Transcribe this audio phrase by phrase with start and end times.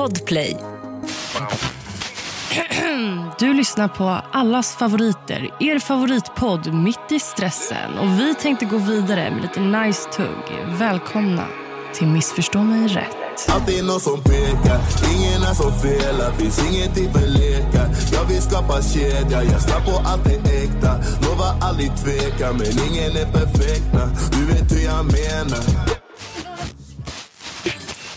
[0.00, 0.56] Podplay.
[3.38, 7.98] Du lyssnar på allas favoriter, er favoritpodd Mitt i stressen.
[7.98, 10.66] Och Vi tänkte gå vidare med lite nice tugg.
[10.78, 11.44] Välkomna
[11.94, 13.16] till Missförstå mig rätt.
[13.48, 14.80] Alltid någon som pekar,
[15.14, 20.02] ingen är som felar Finns ingenting för lekar Jag vill skapa kedja, jag snabb på
[20.04, 25.99] allt är äkta Lovar aldrig tveka, men ingen är perfekta Du vet hur jag menar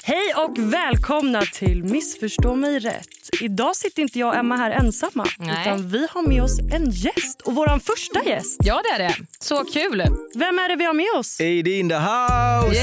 [0.05, 3.07] Hej och välkomna till Missförstå mig rätt.
[3.41, 5.25] Idag sitter inte jag och Emma här ensamma.
[5.37, 5.61] Nej.
[5.61, 7.41] Utan vi har med oss en gäst.
[7.45, 8.59] Och vår första gäst.
[8.63, 9.15] Ja, det är det.
[9.39, 10.03] Så kul.
[10.35, 11.39] Vem är det vi har med oss?
[11.39, 12.79] Aid in the house!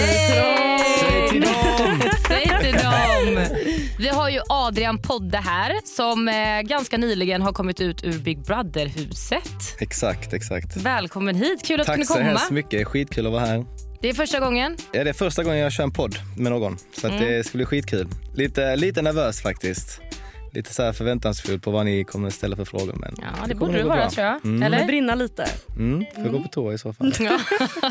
[1.00, 2.00] Säg till dem!
[2.28, 3.46] Säg till dem.
[3.98, 8.42] Vi har ju Adrian Podde här som eh, ganska nyligen har kommit ut ur Big
[8.44, 9.76] Brother-huset.
[9.78, 10.76] Exakt, exakt.
[10.76, 11.66] Välkommen hit.
[11.66, 12.24] Kul att du Tack kunde så komma.
[12.24, 12.88] hemskt mycket.
[12.88, 13.64] Skitkul att vara här.
[14.02, 14.76] Det är första gången.
[14.92, 16.76] Ja, det är första gången jag kör en podd med någon.
[16.92, 17.20] Så Mm.
[17.24, 18.08] det ska bli skitkul.
[18.34, 20.00] Lite, lite nervös faktiskt.
[20.52, 22.94] Lite så här förväntansfull på vad ni kommer ställa för frågor.
[22.96, 24.10] Men Ja, det, kommer borde du vara bra.
[24.10, 24.44] tror jag.
[24.44, 24.60] Mm.
[24.60, 24.86] Det Eller?
[24.86, 25.44] brinna lite.
[25.76, 27.12] Mm, får jag gå på toa i så fall.
[27.20, 27.38] Ja.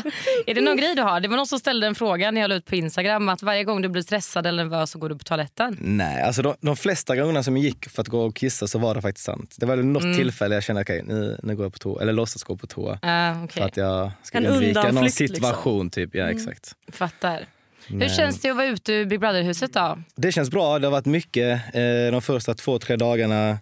[0.46, 1.20] är det någon grej du har?
[1.20, 3.64] Det var någon som ställde en fråga när jag la ut på Instagram att varje
[3.64, 5.76] gång du blir stressad eller nervös så går du på toaletten.
[5.80, 8.78] Nej, alltså de, de flesta gångerna som jag gick för att gå och kissa så
[8.78, 9.54] var det faktiskt sant.
[9.58, 10.16] Det var något Mm.
[10.16, 12.02] tillfälle jag kände okej nu, nu går jag på toa.
[12.02, 12.92] Eller låtsas gå på toa.
[12.92, 15.28] Uh, För att jag ska En undvika någon liksom.
[15.28, 15.90] situation.
[15.90, 16.14] Typ.
[16.14, 16.72] Ja, exakt.
[16.92, 17.46] Fattar.
[17.90, 19.98] Hur känns det att vara ute ur Big Brother-huset då?
[20.16, 20.78] Det känns bra.
[20.78, 23.58] Det har varit mycket eh, de första två, tre dagarna.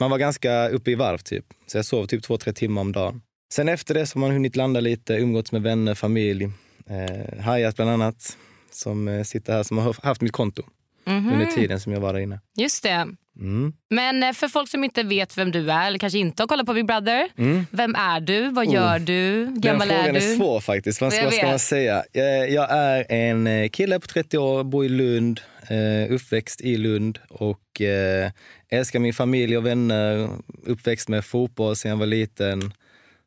[0.00, 1.44] Man var ganska uppe i varv typ.
[1.66, 3.22] Så jag sov typ två, tre timmar om dagen.
[3.52, 6.44] Sen efter det så har man hunnit landa lite, umgåtts med vänner, familj.
[6.90, 8.36] Eh, Hayat bland annat,
[8.70, 10.62] som eh, sitter här, som har haft mitt konto
[11.06, 11.32] Mhm.
[11.32, 12.40] under tiden som jag var där inne.
[12.56, 13.06] Just det.
[13.38, 13.72] Mm.
[13.90, 16.66] Men eh, för folk som inte vet vem du är eller kanske inte har kollat
[16.66, 17.28] på Big Brother.
[17.38, 17.66] Mm.
[17.70, 18.50] Vem är du?
[18.50, 18.74] Vad Oh.
[18.74, 19.44] gör du?
[19.44, 20.36] Den Gammal frågan är är, du?
[20.36, 21.00] svår faktiskt.
[21.00, 22.04] Vad ska, vad ska man säga?
[22.12, 26.76] Jag, jag är en eh, kille på 30 år, bor i Lund, eh, uppväxt i
[26.76, 28.30] Lund och eh,
[28.70, 30.28] älskar min familj och vänner.
[30.66, 32.72] Uppväxt med fotboll sedan jag var liten.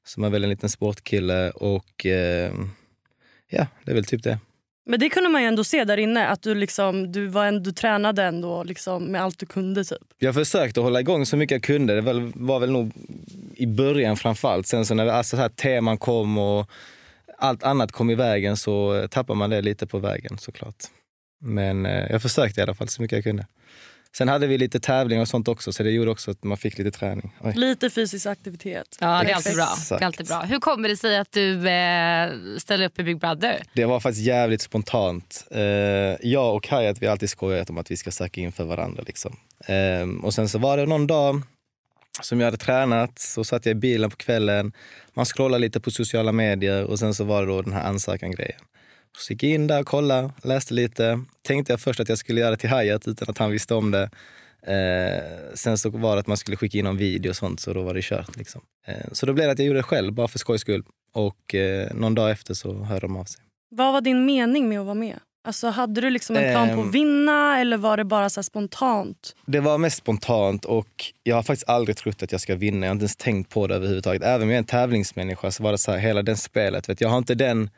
[0.06, 2.54] Som är väl en liten sportkille och eh,
[3.50, 4.40] ja, det är väl typ det.
[4.86, 6.28] Men det kunde man ju ändå se där inne.
[6.28, 9.84] Att du, liksom, du, var ändå, du tränade ändå liksom, med allt du kunde.
[9.84, 9.98] Typ.
[10.20, 11.96] Jag försökte hålla igång så mycket jag kunde.
[11.96, 12.92] Det var, väl- var väl nog
[13.56, 14.68] i början framförallt.
[14.68, 16.70] Sen så när alltså så här teman kom och
[17.38, 20.76] allt annat kom i vägen så eh, tappade man det lite på vägen såklart.
[21.42, 23.48] Men eh, jag försökte i alla fall så mycket jag kunde.
[24.18, 26.78] Sen hade vi lite tävling och sånt också så det gjorde också att man fick
[26.78, 27.36] lite träning.
[27.42, 27.54] Oj.
[27.56, 28.98] Lite fysisk aktivitet.
[29.00, 29.68] Ja, det är alltid bra.
[29.90, 30.42] Det är alltid bra.
[30.42, 33.64] Hur kommer det sig att du eh, ställer upp i Big Brother?
[33.74, 35.48] Det var faktiskt jävligt spontant.
[35.52, 35.62] Eh,
[36.22, 39.04] jag och Hayat vi har alltid skojat om att vi ska söka in för varandra.
[39.08, 39.36] Liksom.
[39.66, 41.42] Eh, och sen så var det någon dag
[42.22, 44.74] som jag hade tränat, så satt jag i bilen på kvällen.
[45.14, 48.62] Man scrollade lite på sociala medier och sen så var det då den här ansökan-grejen.
[49.18, 51.24] Så gick jag in där och kollade, läste lite.
[51.42, 54.10] Tänkte jag först att jag skulle göra till Hayat utan att han visste om det.
[54.68, 57.74] Eh, sen så var det att man skulle skicka in någon video och sånt, så
[57.74, 58.36] då var det kört.
[58.38, 58.62] Liksom.
[58.88, 60.84] Eh, så då blev det att jag gjorde det själv, bara för skojs skull.
[61.14, 63.42] Och eh, någon dag efter så hörde de av sig.
[63.76, 65.20] Vad var din mening med att vara med?
[65.48, 66.88] Alltså, hade du liksom en plan på Ehm.
[66.88, 69.36] att vinna eller var det bara så spontant?
[69.46, 72.86] Det var mest spontant och jag har faktiskt aldrig trott att jag ska vinna.
[72.86, 74.24] Jag har inte ens tänkt på det överhuvudtaget.
[74.24, 76.90] Även om jag är en tävlingsmänniska så var det så här, hela det spelet.
[76.90, 77.70] Vet, jag har inte den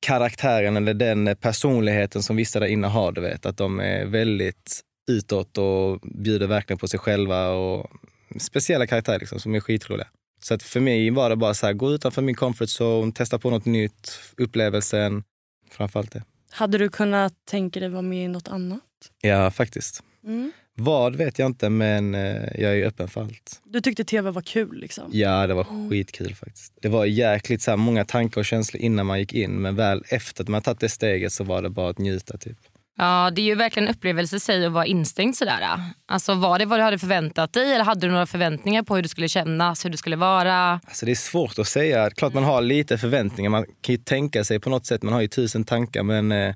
[0.00, 3.12] karaktären eller den personligheten som vissa där inne har.
[3.12, 3.46] Du vet.
[3.46, 7.48] Att de är väldigt utåt och bjuder verkligen på sig själva.
[7.48, 7.90] Och
[8.38, 10.08] speciella karaktärer liksom, som är skitroliga.
[10.42, 13.38] Så att för mig var det bara så här, gå utanför min comfort zone, testa
[13.38, 15.24] på något nytt, upplevelsen.
[15.70, 16.22] Framförallt det.
[16.50, 18.80] Hade du kunnat tänka dig vara med i något annat?
[19.20, 20.02] Ja, faktiskt.
[20.24, 20.52] Mm.
[20.76, 22.20] Vad vet jag inte, men eh,
[22.54, 23.60] jag är ju öppen för allt.
[23.64, 24.80] Du tyckte tv var kul?
[24.80, 25.04] liksom?
[25.12, 26.72] Ja, det var skitkul faktiskt.
[26.82, 30.04] Det var jäkligt så här, många tankar och känslor innan man gick in, men väl
[30.08, 32.38] efter att man tagit det steget så var det bara att njuta.
[32.38, 32.58] Typ.
[32.98, 35.60] Ja, det är ju verkligen en upplevelse i sig att vara instängd sådär.
[36.06, 39.02] Alltså, var det vad du hade förväntat dig eller hade du några förväntningar på hur
[39.02, 40.80] det skulle kännas, hur det skulle vara?
[40.84, 42.10] Alltså, det är svårt att säga.
[42.10, 45.20] Klart man har lite förväntningar, man kan ju tänka sig på något sätt, man har
[45.20, 46.54] ju tusen tankar, men eh,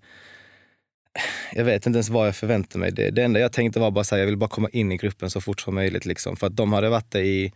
[1.52, 2.92] jag vet inte ens vad jag förväntar mig.
[2.92, 5.30] Det, det enda jag tänkte var bara att jag vill bara komma in i gruppen
[5.30, 6.06] så fort som möjligt.
[6.06, 6.36] Liksom.
[6.36, 7.52] För att de hade varit där i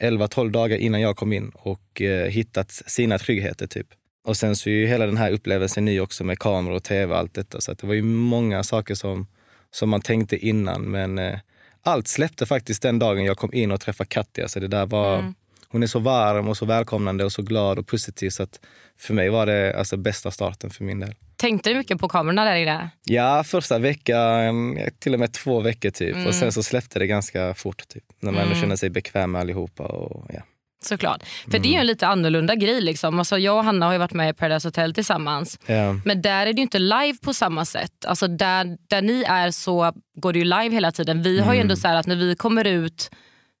[0.00, 3.66] 11-12 dagar innan jag kom in och eh, hittat sina tryggheter.
[3.66, 3.86] typ.
[4.24, 7.12] Och sen så är ju hela den här upplevelsen ny också med kameror och tv
[7.12, 7.60] och allt detta.
[7.60, 9.26] Så det var ju många saker som,
[9.70, 10.82] som man tänkte innan.
[10.82, 11.38] Men eh,
[11.82, 14.48] allt släppte faktiskt den dagen jag kom in och träffade Katja.
[14.48, 15.34] Så det där var,
[15.74, 18.30] Hon är så varm och så välkomnande och så glad och positiv.
[18.30, 18.60] Så att
[18.98, 21.14] för mig var det alltså bästa starten för min del.
[21.36, 22.90] Tänkte du mycket på kamerorna där inne?
[23.04, 26.26] Ja, första veckan, till och med två veckor typ.
[26.26, 27.88] Och sen så släppte det ganska fort.
[27.88, 29.82] Typ, när man ändå kände sig bekväm med allihopa.
[29.82, 30.40] Och, ja.
[30.84, 31.22] Såklart.
[31.50, 32.80] För det är ju en lite annorlunda grej.
[32.80, 33.18] Liksom.
[33.18, 35.58] Alltså, jag och Hanna har ju varit med i Paradise Hotel tillsammans.
[35.66, 36.00] Ja.
[36.04, 38.04] Men där är det ju inte live på samma sätt.
[38.06, 41.22] Alltså där, där ni är så går det ju live hela tiden.
[41.22, 43.10] Vi har ju ändå så att när vi kommer ut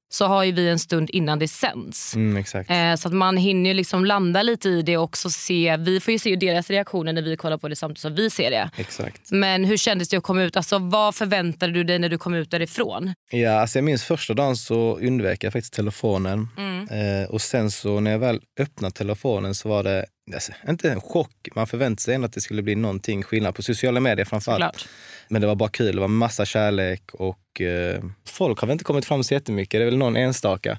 [0.08, 2.14] så har ju vi en stund innan det sänds.
[2.14, 2.44] Mm.
[2.68, 5.76] Eh, så att man hinner ju liksom landa lite i det och också se.
[5.76, 8.50] Vi får ju se deras reaktioner när vi kollar på det samtidigt som vi ser
[8.50, 8.70] det.
[8.76, 9.30] exakt.
[9.30, 10.56] Men hur kändes det att komma ut?
[10.56, 13.14] Alltså, vad förväntade du dig när du kom ut därifrån?
[13.30, 16.48] Ja, alltså jag minns första dagen så undvek jag faktiskt telefonen.
[16.90, 21.00] Eh, och sen så när jag väl öppnade telefonen så var det alltså, inte en
[21.00, 21.48] chock.
[21.54, 24.64] Man förväntade sig ändå att det skulle bli någonting skillnad på sociala medier framförallt.
[24.64, 24.88] Såklart.
[25.28, 25.94] Men det var bara kul.
[25.94, 29.78] Det var massa kärlek och eh, folk har väl inte kommit fram så jättemycket.
[29.78, 30.78] Det är väl någon enstaka.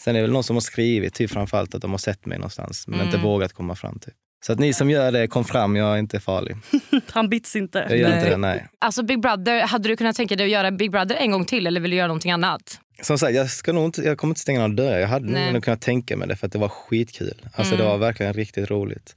[0.00, 2.38] Sen är det väl någon som har skrivit typ framförallt att de har sett mig
[2.38, 3.98] någonstans men inte vågat komma fram.
[3.98, 4.14] Typ.
[4.46, 5.76] Så att ni som gör det, kom fram.
[5.76, 6.56] Jag är inte farlig.
[7.10, 7.86] Han bits inte.
[7.88, 8.18] Jag gör Nej.
[8.18, 8.66] inte det, nej.
[8.78, 11.66] Alltså Big Brother, hade du kunnat tänka dig att göra Big Brother en gång till
[11.66, 12.80] eller vill du göra någonting annat?
[13.02, 14.98] Som sagt, jag, ska nog inte, jag kommer inte stänga några dörrar.
[14.98, 15.52] Jag hade Nej.
[15.52, 17.46] nog kunnat tänka mig det för att det var skitkul.
[17.54, 19.16] Alltså det var verkligen riktigt roligt.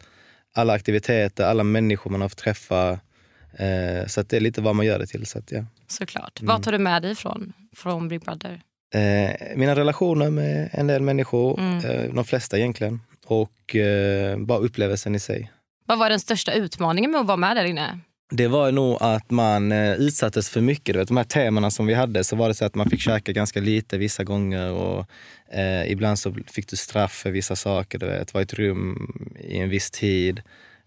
[0.55, 2.99] Alla aktiviteter, alla människor man har fått träffa.
[3.59, 5.25] Eh, så att det är lite vad man gör det till.
[5.25, 5.65] Så att, ja.
[5.87, 6.39] Såklart.
[6.41, 8.61] Vad tar du med dig från, från Big Brother?
[8.93, 13.01] eh, mina relationer med en del människor, eh, de flesta egentligen.
[13.27, 15.51] Och eh, bara upplevelsen i sig.
[15.85, 17.99] Vad var den största utmaningen med att vara med där inne?
[18.29, 20.93] Det var nog att man eh, utsattes för mycket.
[20.93, 23.01] Du vet, de här temana som vi hade så var det så att man fick
[23.01, 25.05] käka ganska lite vissa gånger och
[25.51, 27.99] eh, ibland så fick du straff för vissa saker.
[27.99, 30.41] Du vet, vara i ett rum i en viss tid.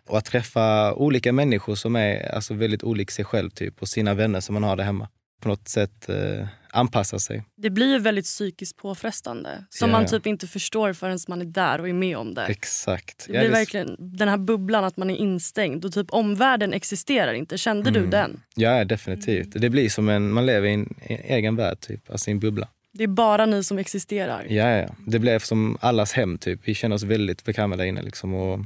[0.09, 4.15] Och att träffa olika människor som är alltså, väldigt olik sig själv typ, och sina
[4.15, 5.09] vänner som man har där hemma.
[5.43, 7.45] På något sätt eh, anpassa sig.
[7.57, 10.09] Det blir ju väldigt psykiskt påfrestande som Ja, man ja.
[10.09, 12.45] typ inte förstår förrän man är där och är med om det.
[12.47, 13.25] Exakt.
[13.27, 16.73] Det Ja, blir det- verkligen den här bubblan att man är instängd och typ omvärlden
[16.73, 17.59] existerar inte.
[17.59, 18.03] Kände Mm.
[18.03, 18.43] du den?
[18.55, 19.49] Ja, definitivt.
[19.53, 22.11] Det blir som en, man lever i en, en egen värld, typ.
[22.11, 22.69] alltså i en bubbla.
[22.93, 24.47] Det är bara ni som existerar.
[24.49, 24.89] Ja, ja.
[25.07, 26.39] Det blev som allas hem.
[26.39, 26.61] Typ.
[26.65, 28.03] Vi kände oss väldigt bekväma där inne.
[28.03, 28.35] Liksom.
[28.35, 28.61] Och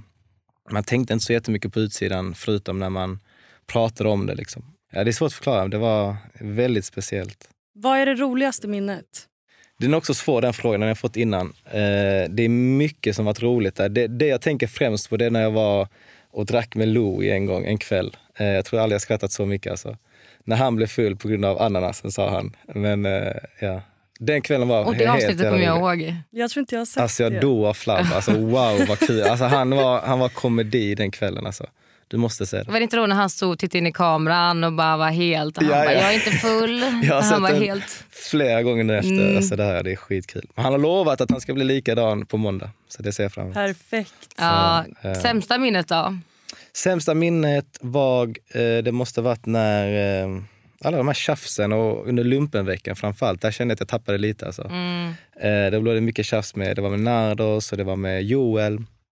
[0.70, 3.20] man tänkte inte så jättemycket på utsidan förutom när man
[3.66, 4.34] pratade om det.
[4.34, 4.64] Liksom.
[4.92, 5.68] Ja, det är svårt att förklara.
[5.68, 7.48] Det var väldigt speciellt.
[7.74, 9.04] Vad är det roligaste minnet?
[9.78, 11.46] Den är också svår den frågan, den har jag fått innan.
[11.66, 13.88] Eh, det är mycket som varit roligt där.
[13.88, 15.88] Det, det jag tänker främst på det är när jag var
[16.30, 18.16] och drack med Louie en gång, en kväll.
[18.38, 19.70] Eh, jag tror aldrig jag skrattat så mycket.
[19.70, 19.96] Alltså.
[20.44, 22.56] När han blev full på grund av ananasen, sa han.
[22.74, 23.82] Men eh, ja,
[24.18, 26.14] den kvällen var Och det helt avsnittet kommer jag ihåg.
[26.30, 27.40] Jag tror inte jag har sett Alltså jag det.
[27.40, 28.06] dog av flabb.
[28.14, 29.22] Alltså, wow vad kul.
[29.22, 31.46] Alltså, han, var, han var komedi den kvällen.
[31.46, 31.66] Alltså.
[32.08, 32.70] Du måste se det.
[32.70, 35.10] Var det inte då när han stod och tittade in i kameran och bara var
[35.10, 35.56] helt...
[35.56, 36.00] Han Ja, bara, ja.
[36.00, 36.78] jag är inte full.
[37.02, 38.04] Jag har han sett var helt...
[38.10, 39.10] flera gånger nu efter.
[39.10, 39.36] Mm.
[39.36, 40.48] Alltså, det här det är skitkul.
[40.54, 42.70] Han har lovat att han ska bli likadan på måndag.
[42.88, 43.54] Så det ser jag fram emot.
[43.54, 44.34] Perfekt.
[44.36, 45.12] Ja, eh.
[45.12, 46.18] sämsta minnet då?
[46.76, 50.40] Sämsta minnet var, eh, det måste varit när eh,
[50.84, 53.40] alla de här tjafsen och under lumpenveckan framförallt.
[53.40, 54.46] Där kände jag att jag tappade lite.
[54.46, 54.62] Alltså.
[54.62, 55.08] Mm.
[55.40, 58.22] Eh, det blev det mycket tjafs med, det var med Nardos och det var med
[58.24, 58.74] Joel.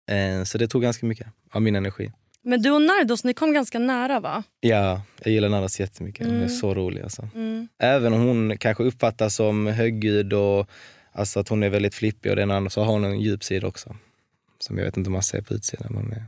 [0.09, 2.11] Eh, så det tog ganska mycket av min energi.
[2.47, 4.43] Men du och Nardos, ni kom ganska nära va?
[4.59, 6.25] Ja, jag gillar Nardos jättemycket.
[6.25, 6.49] Hon är Mm.
[6.49, 7.01] så rolig.
[7.01, 7.29] Alltså.
[7.35, 7.67] Mm.
[7.79, 10.69] Även om hon kanske uppfattas som högljudd och
[11.11, 13.67] alltså att hon är väldigt flippig och den andra så har hon en djup sida
[13.67, 13.95] också.
[14.59, 15.87] Som jag vet inte om man ser på utsidan.
[15.89, 16.27] Men hon är, hon är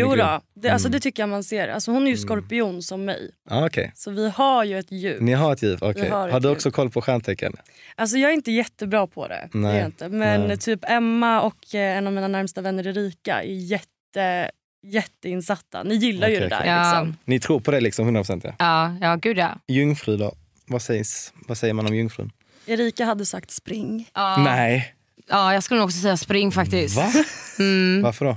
[0.00, 0.18] Jo grym.
[0.18, 0.92] då, det, alltså Mm.
[0.96, 1.68] det tycker jag man ser.
[1.68, 3.30] Alltså hon är ju skorpion som mig.
[3.50, 3.92] Ah, okej.
[3.94, 5.20] Så vi har ju ett djup.
[5.20, 5.82] Ni har ett djup?
[5.82, 6.08] okej.
[6.08, 6.56] har Har, du djup.
[6.56, 7.52] också koll på stjärntecken?
[7.94, 9.34] Alltså jag är inte jättebra på det.
[9.34, 9.84] är Nej.
[9.84, 10.08] inte.
[10.08, 10.56] Men Nej.
[10.56, 14.50] typ Emma och eh, en av mina närmsta vänner Erika är jätte,
[14.90, 15.82] jätteinsatta.
[15.82, 16.58] Ni gillar ju det där.
[16.84, 17.16] Liksom.
[17.24, 18.52] Ni tror på det liksom 100% ja.
[18.58, 19.50] Ja, ja gud ja.
[19.68, 20.34] Jungfru då?
[20.66, 22.32] Vad, sägs, vad säger man om jungfrun?
[22.66, 24.08] Erika hade sagt spring.
[24.14, 24.36] ja.
[24.36, 24.94] Nej.
[25.30, 26.96] Ja, jag skulle nog också säga spring faktiskt.
[26.96, 27.12] Va?
[27.58, 28.02] Mm.
[28.02, 28.36] Varför då?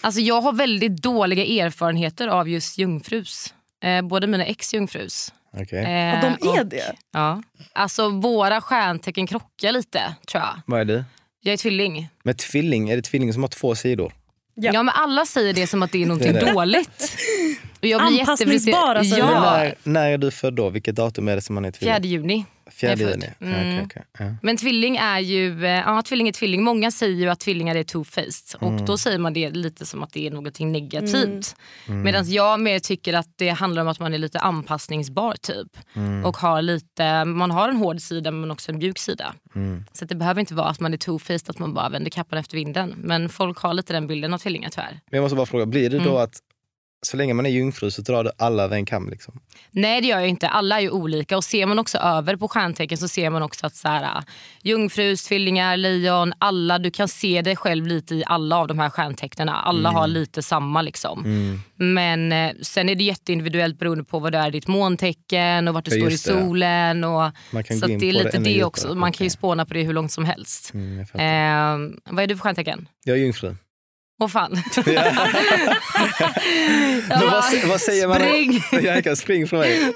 [0.00, 3.54] Alltså, jag har väldigt dåliga erfarenheter av just jungfrus.
[3.82, 5.32] Eh, både mina ex jungfrus.
[5.56, 5.78] Okej.
[5.84, 6.92] Eh, Ja, de är och- det?
[7.12, 7.42] Ja.
[7.72, 10.60] Alltså våra stjärntecken krockar lite tror jag.
[10.66, 11.04] Vad är du?
[11.40, 12.08] Jag är tvilling.
[12.22, 14.12] Med tvilling, är det tvilling som har två sidor?
[14.54, 14.70] Ja.
[14.74, 14.82] Ja.
[14.82, 16.52] men alla säger det som att det är någonting Det är det.
[16.52, 17.16] dåligt.
[17.82, 20.68] Och jag blir säger Men Ja, när, när är du född då?
[20.70, 21.94] Vilket datum är det som man är tvilling?
[21.94, 22.44] 4 juni.
[22.72, 23.22] Fjärde jag är född.
[23.22, 23.34] juni?
[23.38, 23.84] Ja, Mm.
[23.84, 24.26] okej, okej.
[24.26, 24.34] Ja.
[24.42, 26.62] Men tvilling är ju eh, ja, tvilling är tvilling.
[26.62, 28.56] Många säger ju att tvillingar är two-faced.
[28.62, 28.74] Mm.
[28.74, 31.56] Och då säger man det lite som att det är någonting negativt.
[31.86, 35.68] Medan jag mer tycker att det handlar om att man är lite anpassningsbar typ.
[35.96, 36.24] Mm.
[36.24, 39.34] Och har lite, man har en hård sida men också en mjuk sida.
[39.54, 39.84] Mm.
[39.92, 42.56] Så det behöver inte vara att man är two-faced, att man bara vänder kappan efter
[42.56, 42.94] vinden.
[42.96, 45.00] Men folk har lite den bilden av tvillingar tyvärr.
[45.10, 46.22] Men jag måste bara fråga, blir det då Mm.
[46.22, 46.32] att
[47.02, 49.10] så länge man är jungfru så drar du alla över en kam.
[49.10, 49.40] Liksom.
[49.70, 50.48] Nej det gör jag inte.
[50.48, 51.36] Alla är ju olika.
[51.36, 54.22] Och ser man också över på stjärntecken så ser man också att så här, äh,
[54.62, 58.90] jungfrus, tvillingar, lejon, alla, du kan se dig själv lite i alla av de här
[58.90, 59.48] stjärntecknen.
[59.48, 59.94] Alla Mm.
[60.00, 61.22] har lite samma liksom.
[61.76, 65.74] Men eh, sen är det jätteindividuellt beroende på vad det är i ditt måntecken och
[65.74, 67.04] vart du Ja, står i det, solen.
[67.04, 68.64] Och, så det är det lite det djupare.
[68.64, 68.94] också.
[68.94, 70.70] Man kan ju spåna på det hur långt som helst.
[70.74, 70.98] Mm.
[71.00, 72.88] Eh, vad är du för stjärntecken?
[73.04, 73.54] jag är jungfru.
[74.20, 74.62] Åh fan.
[74.86, 75.04] Ja.
[77.08, 78.62] Vad, vad säger man spring.
[78.72, 79.92] Om, jag kan spring från mig.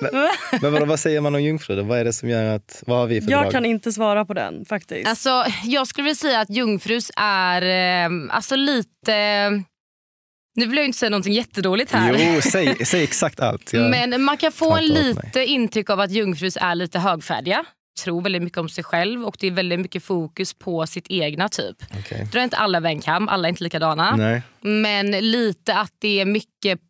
[0.60, 1.76] Men vadå, vad säger man om jungfru?
[1.76, 1.82] Då?
[1.82, 3.52] Vad är det som gör att, vad har vi för Jag drag?
[3.52, 5.08] kan inte svara på den faktiskt.
[5.08, 7.62] Alltså, jag skulle vilja säga att jungfrus är
[8.06, 9.50] eh, alltså lite...
[10.56, 12.16] Nu vill jag inte säga någonting jättedåligt här.
[12.34, 13.72] Jo, säg, säg exakt allt.
[13.72, 17.64] Jag, Men man kan få en lite intryck av att jungfrus är lite högfärdiga.
[18.02, 21.48] Tror väldigt mycket om sig själv och det är väldigt mycket fokus på sitt egna
[21.48, 21.76] typ.
[21.98, 22.28] Okej.
[22.32, 24.16] Drar inte alla över en kam, alla är inte likadana.
[24.16, 24.42] Nej.
[24.60, 26.80] Men lite att det är mycket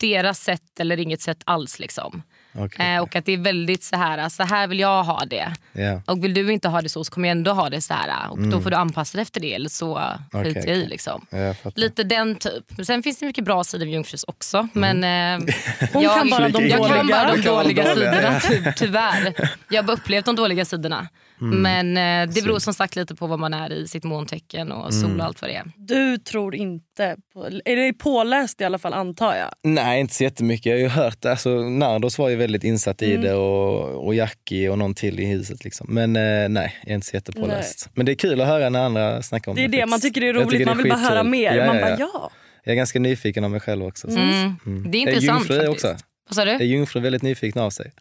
[0.00, 1.78] deras sätt eller inget sätt alls.
[1.78, 2.22] Liksom.
[2.58, 2.94] Okej.
[2.94, 5.52] Eh, och att det är väldigt så här, så här vill jag ha det.
[5.72, 6.02] Ja.
[6.06, 8.30] Och vill du inte ha det så så kommer jag ändå ha det så här.
[8.30, 9.94] Och då får du anpassa dig efter det eller så
[10.32, 10.86] skiter Okej, jag i.
[10.86, 11.26] Liksom.
[11.30, 11.56] Ja, jag.
[11.74, 12.64] Lite den typ.
[12.76, 14.68] Men sen finns det mycket bra sidor med jungfrus också.
[14.72, 15.54] Men eh,
[15.92, 16.78] Hon jag, kan bara de dåliga.
[16.78, 19.34] Jag kan bara de dåliga sidorna ty, tyvärr.
[19.68, 21.08] Jag har bara upplevt de dåliga sidorna.
[21.40, 21.62] Mm.
[21.62, 21.96] Men
[22.28, 25.04] eh, det beror som sagt lite på vad man är i sitt måntecken och sol
[25.04, 25.20] Mm.
[25.20, 25.64] och allt vad det är.
[25.76, 27.46] Du tror inte på...
[27.64, 29.50] Är det påläst i alla fall antar jag?
[29.62, 30.66] Nej, inte så jättemycket.
[30.66, 31.30] Jag har ju hört det.
[31.30, 33.20] Alltså, Nardos var ju väldigt insatt Mm.
[33.20, 35.64] i det och, och Jackie och någon till i huset.
[35.64, 35.86] Liksom.
[35.90, 37.90] Men eh, nej, jag är inte så jättepåläst.
[37.94, 39.76] Men det är kul att höra när andra snackar om Det det.
[39.76, 41.54] är det, man tycker det är roligt, det man vill bara höra mer.
[41.54, 42.10] Ja, man ja, bara ja.
[42.14, 42.30] ja.
[42.64, 44.10] Jag är ganska nyfiken av mig själv också.
[44.10, 44.18] så.
[44.18, 44.54] Mm.
[44.66, 44.90] Mm.
[44.90, 45.84] Det är Är intressant jungfru faktiskt.
[45.84, 46.04] också?
[46.28, 46.64] Vad sa Är du?
[46.64, 47.92] jungfru väldigt nyfikna av sig?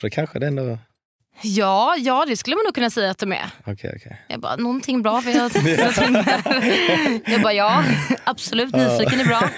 [0.00, 0.78] För kanske det ändå...
[1.42, 3.50] Ja, ja, det skulle man nog kunna säga att de är.
[3.66, 4.20] Okej, okej.
[4.28, 5.50] Jag bara, någonting bra för jag
[7.32, 7.84] Jag bara, ja,
[8.24, 9.48] absolut nyfiken är bra.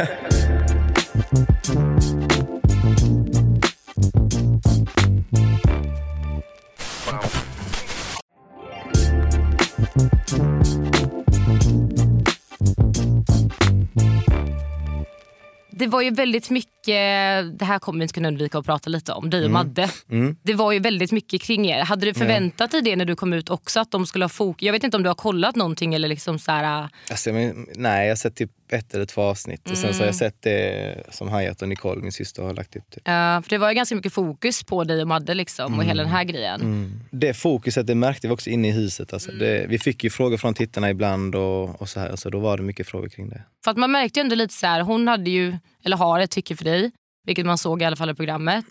[15.78, 19.12] Det var ju väldigt mycket, det här kommer vi inte kunna undvika att prata lite
[19.12, 19.90] om, dig och Madde.
[20.10, 20.36] Mm.
[20.42, 21.80] Det var ju väldigt mycket kring er.
[21.80, 23.80] Hade du förväntat dig det när du kom ut också?
[23.80, 24.62] Att de skulle ha fokus?
[24.62, 26.88] Jag vet inte om du har kollat någonting eller liksom så här...
[27.10, 29.70] Alltså, men, nej, jag har sett typ ett eller två avsnitt.
[29.70, 30.14] Och sen så har jag Mm.
[30.14, 32.90] sett det som Hayat och Nicole, min syster, har lagt upp.
[32.90, 33.02] Typ.
[33.06, 36.02] Ja, för det var ju ganska mycket fokus på dig och Madde liksom, och hela
[36.02, 36.92] den här grejen.
[37.10, 39.12] Det fokuset det märkte vi också inne i huset.
[39.12, 39.32] Alltså.
[39.32, 42.56] Det, vi fick ju frågor från tittarna ibland och, och så här, så då var
[42.56, 43.42] det mycket frågor kring det.
[43.64, 46.30] För att man märkte ju ändå lite så här, hon hade ju, eller har ett
[46.30, 46.90] tycke för dig.
[47.26, 48.64] Vilket man såg i alla fall i programmet.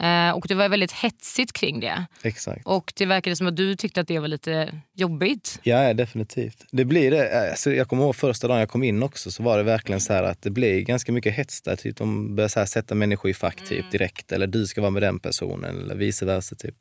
[0.00, 2.06] Eh, och det var väldigt hetsigt kring det.
[2.22, 2.66] Exakt.
[2.66, 5.60] Och det verkade som att du tyckte att det var lite jobbigt.
[5.62, 6.64] Ja, definitivt.
[6.70, 7.50] Det blir det.
[7.50, 10.12] Alltså, jag kommer ihåg första dagen jag kom in också så var det verkligen så
[10.12, 11.76] att det blev ganska mycket hets där.
[11.76, 14.32] Typ, de började så här sätta människor i fack typ, direkt.
[14.32, 16.56] Eller du ska vara med den personen eller vice versa.
[16.56, 16.74] Typ.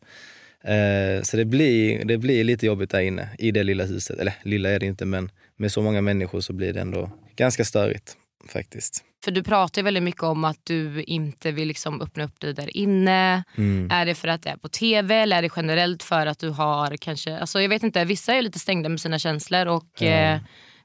[0.63, 4.19] Eh, så det blir, det blir lite jobbigt där inne i det lilla huset.
[4.19, 7.65] Eller lilla är det inte men med så många människor så blir det ändå ganska
[7.65, 9.03] störigt faktiskt.
[9.23, 12.53] För du pratar ju väldigt mycket om att du inte vill liksom öppna upp dig
[12.53, 13.43] där inne.
[13.57, 13.91] Mm.
[13.91, 16.49] Är det för att det är på tv eller är det generellt för att du
[16.49, 17.38] har kanske...
[17.38, 20.39] Alltså jag vet inte, vissa är lite stängda med sina känslor och eh,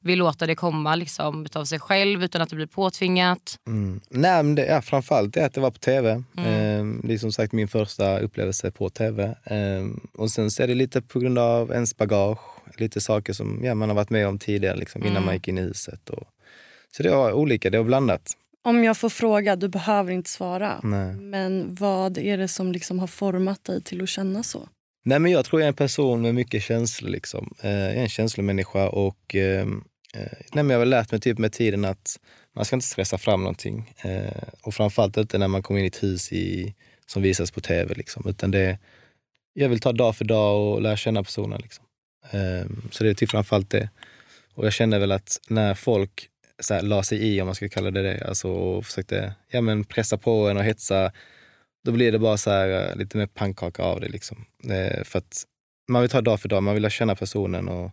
[0.05, 3.59] vill låta det komma liksom, av sig själv utan att det blir påtvingat.
[3.67, 4.01] Mm.
[4.09, 6.23] Nej, men det, ja, framförallt det att det var på tv.
[6.37, 9.35] Ehm, det är som sagt min första upplevelse på tv.
[9.45, 12.39] Ehm, och sen så är det lite på grund av ens bagage.
[12.79, 15.59] Lite saker som ja, man har varit med om tidigare liksom, innan man gick in
[15.59, 16.11] i huset.
[16.11, 16.27] Och,
[16.97, 18.37] så det var olika, det var blandat.
[18.63, 20.81] Om jag får fråga, du behöver inte svara.
[20.83, 21.13] Nej.
[21.15, 24.69] Men vad är det som liksom har format dig till att känna så?
[25.05, 27.11] Nej, men jag tror jag är en person med mycket känslor.
[27.11, 27.55] Liksom.
[27.63, 29.85] Eh, jag är en känslomänniska och ehm,
[30.15, 32.21] eh, nej, jag har väl lärt mig typ med tiden att
[32.57, 33.95] man ska inte stressa fram någonting.
[34.03, 36.75] Eh, och framförallt inte när man kommer in i ett hus i,
[37.07, 37.95] som visas på tv.
[37.95, 38.23] Liksom.
[38.29, 38.79] Utan det,
[39.53, 41.61] jag vill ta dag för dag och lära känna personen.
[41.61, 41.85] Liksom.
[42.31, 43.89] Ehm, så det är typ framförallt det.
[44.55, 46.31] Och jag känner väl att när folk
[46.63, 49.61] så här, la sig i, om man ska kalla det det, alltså, och försökte ja,
[49.61, 51.13] men pressa på en och hetsa,
[51.85, 54.09] då blir det bara så här, eh, lite mer pannkaka av det.
[54.09, 54.45] Liksom.
[54.71, 55.45] Eh, för att
[55.89, 57.69] man vill ta dag för dag, man vill lära känna personen.
[57.69, 57.91] Och,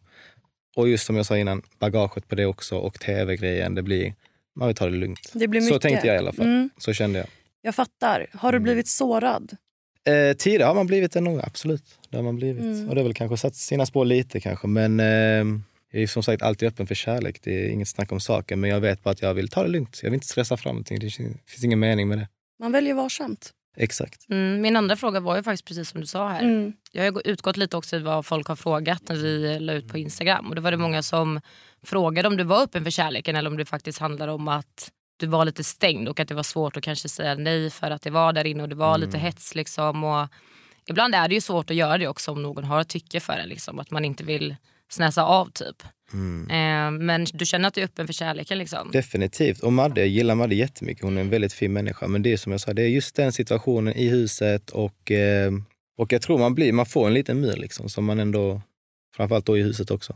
[0.76, 4.14] och just som jag sa innan, bagaget på det också och tv-grejen, det blir,
[4.56, 5.32] man vill ta det lugnt.
[5.34, 6.46] Det blir Så tänkte jag i alla fall.
[6.46, 7.28] Mm, Så kände jag.
[7.62, 8.28] jag fattar.
[8.34, 8.64] Har du Mm.
[8.64, 9.58] blivit sårad?
[10.04, 11.84] Eh, tidigare har man blivit det nog, absolut.
[12.10, 12.62] Det har man blivit.
[12.64, 12.90] Mm.
[12.90, 14.68] Och det har väl kanske satt sina spår lite kanske.
[14.68, 15.60] Men eh,
[15.92, 17.40] jag är som sagt alltid öppen för kärlek.
[17.44, 18.60] Det är inget snack om saken.
[18.60, 20.00] Men jag vet bara att jag vill ta det lugnt.
[20.04, 21.00] Jag vill inte stressa fram någonting.
[21.00, 22.28] Det finns ingen mening med det.
[22.60, 23.54] Man väljer varsamt.
[23.78, 24.30] Exakt.
[24.30, 26.44] Mm, min andra fråga var ju faktiskt precis som du sa här.
[26.44, 26.74] Mm.
[26.92, 29.98] Jag har utgått lite också i vad folk har frågat när vi la ut på
[29.98, 30.50] Instagram.
[30.50, 31.42] Och Då var det många som
[31.84, 35.28] frågade om du var öppen för kärleken eller om det faktiskt handlar om att du
[35.28, 38.10] var lite stängd och att det var svårt att kanske säga nej för att det
[38.10, 39.56] var där inne och det var lite hets.
[39.56, 40.28] Liksom, och
[40.86, 43.34] ibland är det ju svårt att göra det också om någon har ett tycke för
[43.34, 43.50] en.
[43.50, 44.56] Liksom, att man inte vill
[44.92, 45.84] snäsa av typ.
[46.50, 48.92] Eh, men du känner att du är öppen för kärleken liksom?
[48.92, 49.60] Definitivt.
[49.60, 51.04] Och Madde, jag gillar Madde jättemycket.
[51.04, 52.08] Hon är en väldigt fin människa.
[52.08, 55.52] Men det är som jag sa, det är just den situationen i huset och, eh,
[55.98, 58.62] och jag tror man, blir, man får en liten mur liksom, som man ändå,
[59.16, 60.16] framförallt då i huset också,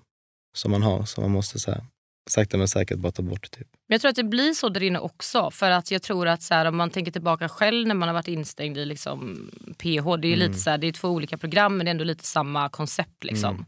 [0.56, 1.06] som man har.
[1.06, 1.82] Som man måste så här,
[2.30, 3.52] sakta men säkert bara ta bort.
[3.52, 3.68] Typ.
[3.88, 5.52] Men jag tror att det blir så där inne också.
[5.52, 8.14] För att jag tror att så här, om man tänker tillbaka själv när man har
[8.14, 10.18] varit instängd i liksom PH.
[10.22, 12.26] Det är, lite så här, det är två olika program men det är ändå lite
[12.26, 13.24] samma koncept.
[13.24, 13.66] Liksom.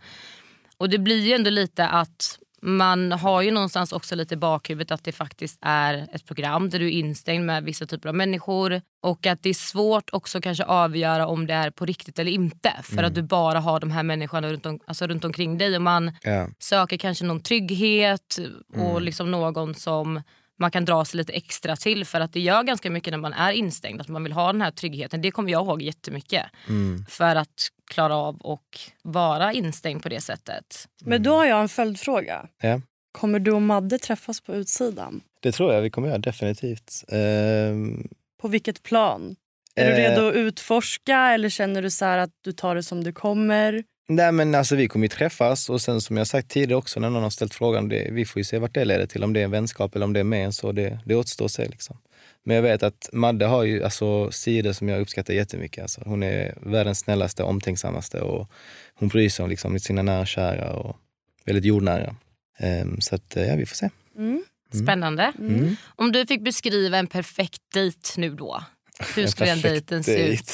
[0.77, 4.91] Och det blir ju ändå lite att man har ju någonstans också lite i bakhuvudet
[4.91, 8.81] att det faktiskt är ett program där du är instängd med vissa typer av människor.
[9.03, 12.73] Och att det är svårt också kanske avgöra om det är på riktigt eller inte.
[12.83, 15.75] För att du bara har de här människorna runt, om, alltså runt omkring dig.
[15.75, 16.47] Och man Ja.
[16.59, 18.39] söker kanske någon trygghet
[18.75, 20.21] och liksom någon som
[20.59, 22.05] man kan dra sig lite extra till.
[22.05, 24.01] För att det gör ganska mycket när man är instängd.
[24.01, 25.21] Att man vill ha den här tryggheten.
[25.21, 26.45] Det kommer jag ihåg jättemycket.
[27.09, 30.87] För att klara av och vara instängd på det sättet.
[31.05, 32.47] Men då har jag en följdfråga.
[32.61, 32.81] Ja.
[33.11, 35.21] Kommer du och Madde träffas på utsidan?
[35.41, 37.03] Det tror jag vi kommer göra, definitivt.
[37.07, 38.07] Ehm,
[38.41, 39.35] På vilket plan?
[39.75, 40.09] Är du Eh.
[40.11, 43.83] redo att utforska eller känner du så här att du tar det som det kommer?
[44.09, 47.09] Nej men alltså vi kommer ju träffas och sen som jag sagt tidigare också när
[47.09, 49.23] någon har ställt frågan, det, vi får ju se vart det leder till.
[49.23, 51.45] Om det är en vänskap eller om det är med en så det, det återstår
[51.45, 51.67] att se.
[51.67, 51.97] Liksom.
[52.47, 55.81] Men jag vet att Madde har ju alltså, sidor som jag uppskattar jättemycket.
[55.81, 58.51] Alltså, hon är världens snällaste, omtänksammaste och
[58.93, 60.97] hon bryr sig om liksom, sina nära och kära och
[61.45, 62.15] väldigt jordnära.
[62.57, 63.89] Ehm, så att, ja, vi får se.
[64.17, 64.43] Mm.
[64.83, 65.33] Spännande.
[65.39, 65.75] Mm.
[65.95, 68.63] Om du fick beskriva en perfekt dejt nu då.
[69.15, 70.51] Hur skulle den dejten se ut?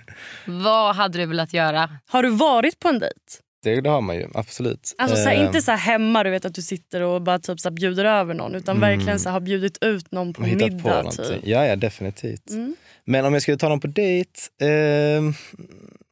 [0.46, 1.98] Vad hade du velat göra?
[2.06, 3.20] Har du varit på en dejt?
[3.62, 4.94] Det, det har man ju, absolut.
[4.98, 7.60] Alltså så här, Ehm, inte så hemma du vet att du sitter och bara typ
[7.60, 10.46] så här bjuder över någon utan verkligen så här, har bjudit ut någon på på
[10.46, 10.68] middag.
[10.68, 11.24] någonting.
[11.24, 11.40] Typ.
[11.42, 12.50] Ja, ja, definitivt.
[12.50, 12.76] Mm.
[13.04, 15.34] Men om jag skulle ta någon på dejt, ehm,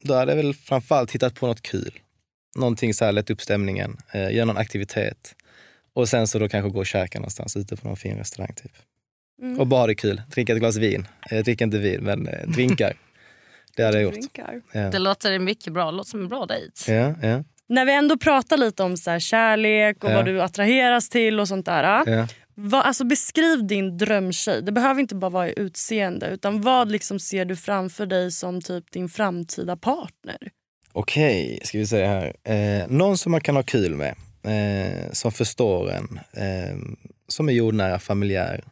[0.04, 1.92] då hade jag väl framförallt hittat på något kul.
[2.56, 5.34] Någonting så här, lätt upp stämningen, eh, göra någon aktivitet.
[5.94, 8.54] Och sen så då kanske gå och käka någonstans ute på någon fin restaurang.
[8.54, 8.72] Typ.
[9.42, 9.60] Mm.
[9.60, 10.22] Och bara ha det kul.
[10.30, 11.06] Dricka ett glas vin.
[11.30, 12.92] Jag dricker inte vin, men eh, drinkar.
[13.76, 14.24] Det hade jag gjort.
[14.72, 14.80] Ja.
[14.80, 15.86] Det låter mycket bra.
[15.86, 16.92] Det låter som en bra dejt.
[16.94, 21.08] Ja, ja, När vi ändå pratar lite om så här, kärlek och vad du attraheras
[21.08, 22.02] till och sånt där.
[22.06, 22.28] ja.
[22.58, 24.62] Vad, alltså beskriv din drömtjej.
[24.62, 26.26] Det behöver inte bara vara i utseende.
[26.28, 30.38] Utan vad liksom ser du framför dig som typ din framtida partner?
[30.92, 32.36] Okej, ska vi se här.
[32.44, 34.14] Eh, någon som man kan ha kul med.
[34.42, 36.20] Eh, som förstår en.
[36.32, 36.76] Eh,
[37.28, 38.64] som är jordnära, familjär.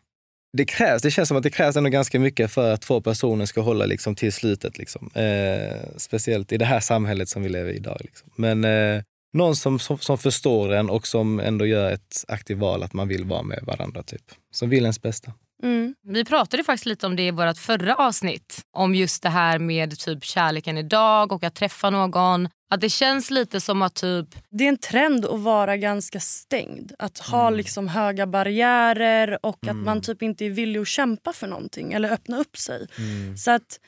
[0.57, 3.47] Det krävs, det känns som att det krävs ändå ganska mycket för att två personer
[3.47, 4.79] ska hålla liksom, till slutet.
[4.79, 5.11] Liksom.
[5.15, 7.97] Eh, speciellt i det här samhället som vi lever i idag.
[8.01, 8.31] Liksom.
[8.37, 12.83] Men eh, någon som, som, som förstår en och som ändå gör ett aktivt val
[12.83, 14.03] att man vill vara med varandra.
[14.03, 14.23] Typ.
[14.51, 15.33] Som vill ens bästa.
[15.63, 15.95] Mm.
[16.03, 18.61] Vi pratade faktiskt lite om det i vårt förra avsnitt.
[18.73, 22.49] Om just det här med typ kärleken idag och att träffa någon.
[22.75, 24.27] Att det känns lite som att typ...
[24.51, 26.93] Det är en trend att vara ganska stängd.
[26.99, 27.57] Att ha Mm.
[27.57, 32.13] liksom höga barriärer och att man typ inte är villig att kämpa för någonting eller
[32.13, 32.87] öppna upp sig.
[32.99, 33.37] Mm.
[33.37, 33.81] Så att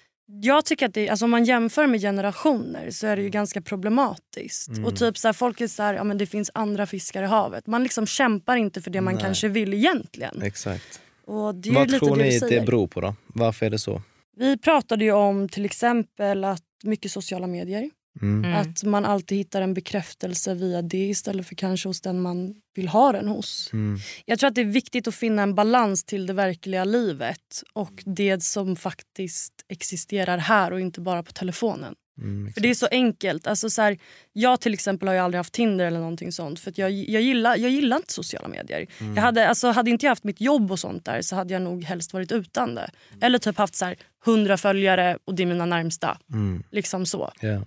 [0.42, 3.60] jag tycker att det, alltså om man jämför med generationer så är det ju ganska
[3.60, 4.68] problematiskt.
[4.68, 4.84] Mm.
[4.84, 7.26] Och typ så här, folk är så här, ja men det finns andra fiskar i
[7.26, 7.66] havet.
[7.66, 9.22] Man liksom kämpar inte för det man Nej.
[9.22, 10.42] kanske vill egentligen.
[10.42, 11.00] Exakt.
[11.54, 12.66] Det Vad tror det ni det säger.
[12.66, 13.14] beror på då?
[13.26, 14.02] Varför är det så?
[14.36, 17.90] Vi pratade ju om till exempel att mycket sociala medier.
[18.22, 18.44] Mm.
[18.44, 18.60] Mm.
[18.60, 22.88] Att man alltid hittar en bekräftelse via det istället för kanske hos den man vill
[22.88, 23.70] ha den hos.
[23.72, 23.98] Mm.
[24.24, 28.02] Jag tror att det är viktigt att finna en balans till det verkliga livet och
[28.06, 31.94] det som faktiskt existerar här och inte bara på telefonen.
[32.18, 33.46] Mm, För det är så enkelt.
[33.46, 33.98] Alltså så här,
[34.32, 37.22] jag till exempel har ju aldrig haft Tinder eller någonting sånt för att jag, jag,
[37.22, 38.86] gillar, jag gillar inte sociala medier.
[38.98, 41.62] Jag hade, alltså, hade inte jag haft mitt jobb och sånt där så hade jag
[41.62, 42.90] nog helst varit utan det.
[43.20, 46.18] Eller typ haft så här, 100 följare och det är mina närmsta.
[46.32, 46.62] Mm.
[46.70, 47.32] Liksom så.
[47.40, 47.60] Ja,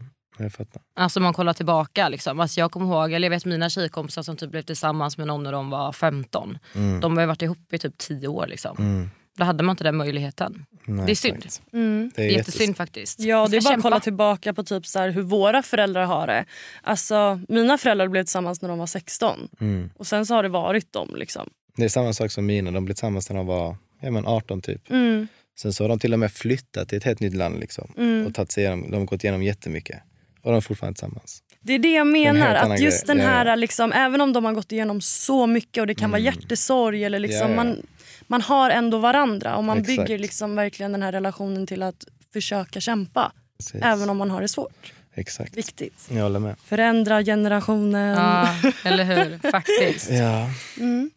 [0.46, 0.82] jag fattar.
[0.96, 2.10] Alltså man kollar tillbaka.
[2.10, 2.40] Liksom.
[2.40, 5.44] Alltså jag kommer ihåg, eller jag vet mina tjejkompisar som typ blev tillsammans med någon
[5.44, 6.58] när de var 15.
[6.76, 7.00] Mm.
[7.00, 8.48] De har ju varit ihop i typ 10 år.
[8.48, 8.76] Liksom.
[8.80, 9.10] Mm.
[9.38, 10.66] Då hade man inte den möjligheten.
[10.86, 11.46] Nej, Det är synd.
[11.74, 12.12] Mm.
[12.16, 13.20] Det är, Det är jättesynd faktiskt.
[13.20, 16.06] Ja, det är ska bara att kolla tillbaka på typ så här, hur våra föräldrar
[16.06, 16.46] har det.
[16.84, 19.90] Alltså, mina föräldrar blev tillsammans när de var 16 Mm.
[19.98, 21.16] och sen så har det varit dem.
[21.16, 21.50] Liksom.
[21.78, 22.72] Det är samma sak som mina.
[22.72, 24.92] De blev tillsammans när de var ja, men 18 typ.
[24.92, 25.28] Mm.
[25.60, 27.94] Sen så har de till och med flyttat till ett helt nytt land liksom.
[27.98, 28.28] Mm.
[28.28, 30.00] och tagit sig igenom, de har gått igenom jättemycket.
[30.42, 31.44] Och de fortfarande tillsammans.
[31.62, 32.56] Det är det jag En menar.
[32.56, 33.16] annan Att just grej.
[33.18, 33.56] den här, ja.
[33.56, 37.20] liksom, även om de har gått igenom så mycket och det kan vara hjärtesorg eller
[37.20, 37.56] liksom, Ja, ja.
[37.56, 37.82] Man,
[38.28, 39.98] man har ändå varandra och man Exakt.
[40.00, 43.32] bygger liksom verkligen den här relationen till att försöka kämpa.
[43.58, 43.82] Precis.
[43.84, 44.94] Även om man har det svårt.
[45.16, 45.58] Exakt.
[45.58, 46.08] Viktigt.
[46.10, 46.56] Jag håller med.
[46.66, 48.18] Förändra generationen.
[48.18, 48.48] Ja,
[48.84, 49.50] eller hur?
[49.52, 50.10] Faktiskt.
[50.12, 50.50] Ja.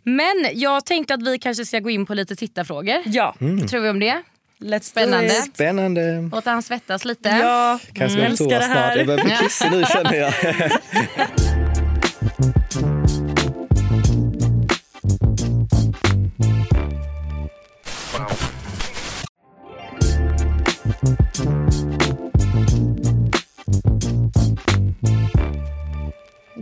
[0.02, 2.96] Men jag tänkte att vi kanske ska gå in på lite tittarfrågor.
[3.04, 4.22] Ja, Vad tror vi om det?
[4.62, 5.30] Let's Spännande.
[5.30, 6.28] Spännande.
[6.32, 7.28] Låta han svettas lite.
[7.28, 8.30] Ja, Kanske mm.
[8.30, 8.96] går på toa älskar det snart.
[8.96, 10.32] Jag börjar bli kissig nu känner jag.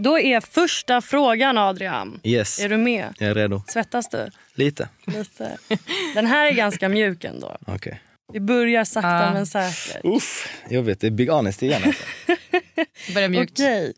[0.02, 2.20] Då är första frågan Adrian.
[2.24, 3.14] Yes, Är du med?
[3.18, 3.62] jag är redo.
[3.68, 4.30] Svettas du?
[4.54, 4.88] Lite.
[5.06, 5.58] Lite.
[6.14, 7.56] Den här är ganska mjuk ändå.
[7.66, 8.00] Okej.
[8.32, 9.32] Vi börjar sakta Ja.
[9.32, 10.04] men säkert.
[10.04, 11.00] Uff, jobbigt.
[11.00, 11.82] Det är Big Honest igen.
[11.86, 12.02] Alltså.
[13.14, 13.52] Börjar mjukt.
[13.52, 13.92] Okej.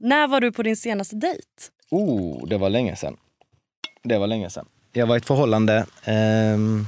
[0.00, 1.42] När var du på din senaste dejt?
[1.90, 3.16] Oh, det var länge sedan.
[4.04, 4.66] Det var länge sedan.
[4.92, 6.86] Jag var i ett förhållande ehm,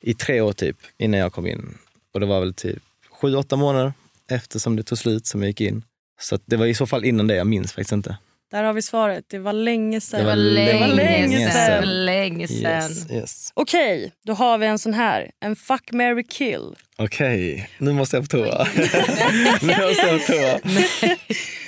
[0.00, 1.78] i tre år typ innan jag kom in.
[2.14, 3.92] Och det var väl typ sju, åtta månader
[4.30, 5.82] efter som det tog slut som jag gick in.
[6.20, 8.16] Så att det var i så fall innan det, jag minns faktiskt inte.
[8.50, 9.24] Där har vi svaret.
[9.28, 10.20] Det var länge sedan.
[10.20, 10.78] Det var länge.
[11.48, 12.82] Det länge sedan.
[12.90, 13.50] Yes, yes.
[13.54, 15.30] Okej, då har vi en sån här.
[15.40, 16.76] En fuck, marry, kill.
[16.98, 18.66] Okej, nu måste jag på toa.
[19.62, 20.60] nu måste jag på toa.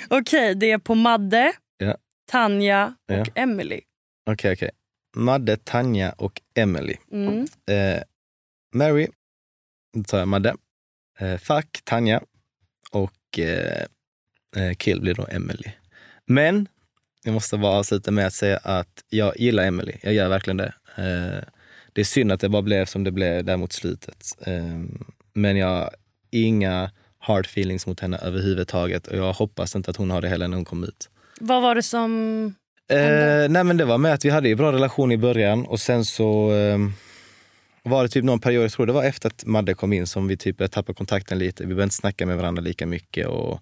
[0.19, 1.95] Okej, det är på Madde, Ja.
[2.31, 3.25] Tanja och Ja.
[3.35, 3.81] Emily.
[4.29, 4.69] Okej, okej.
[5.15, 6.95] Madde, Tanja och Emily.
[7.11, 7.39] Mm.
[7.69, 8.01] Eh,
[8.73, 9.07] Mary,
[9.97, 10.55] då tar jag Madde.
[11.19, 12.21] Eh, fuck, Tanja.
[12.91, 13.85] Och eh,
[14.77, 15.71] kill blir då Emily.
[16.25, 16.67] Men
[17.23, 19.93] jag måste bara avsluta med att säga att jag gillar Emily.
[20.01, 20.73] Jag gör verkligen det.
[20.97, 21.43] Eh,
[21.93, 24.37] det är synd att det bara blev som det blev där mot slutet.
[24.45, 24.79] Eh,
[25.33, 25.89] men jag har
[26.31, 30.47] inga hard feelings mot henne överhuvudtaget och jag hoppas inte att hon har det heller
[30.47, 31.09] när hon kommer ut.
[31.39, 32.55] Vad var det som...
[32.89, 35.79] Eh, nej men det var med att vi hade en bra relation i början och
[35.79, 36.77] sen så eh,
[37.83, 40.27] var det typ någon period, jag tror det var efter att Madde kom in som
[40.27, 41.63] vi typ började tappa kontakten lite.
[41.63, 43.27] Vi började inte snacka med varandra lika mycket.
[43.27, 43.61] Och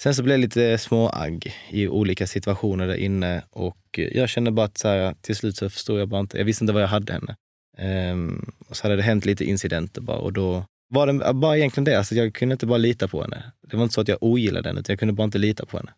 [0.00, 3.76] sen så blev det lite små agg i olika situationer där inne och
[4.12, 6.64] jag kände bara att så här, till slut så förstod jag bara inte, jag visste
[6.64, 7.36] inte vad jag hade henne.
[7.78, 11.84] Ehm, och så hade det hänt lite incidenter bara och då var det bara egentligen
[11.84, 13.42] det, alltså jag kunde inte bara lita på henne.
[13.70, 15.76] Det var inte så att jag ogillade henne, utan jag kunde bara inte lita på
[15.76, 15.90] henne.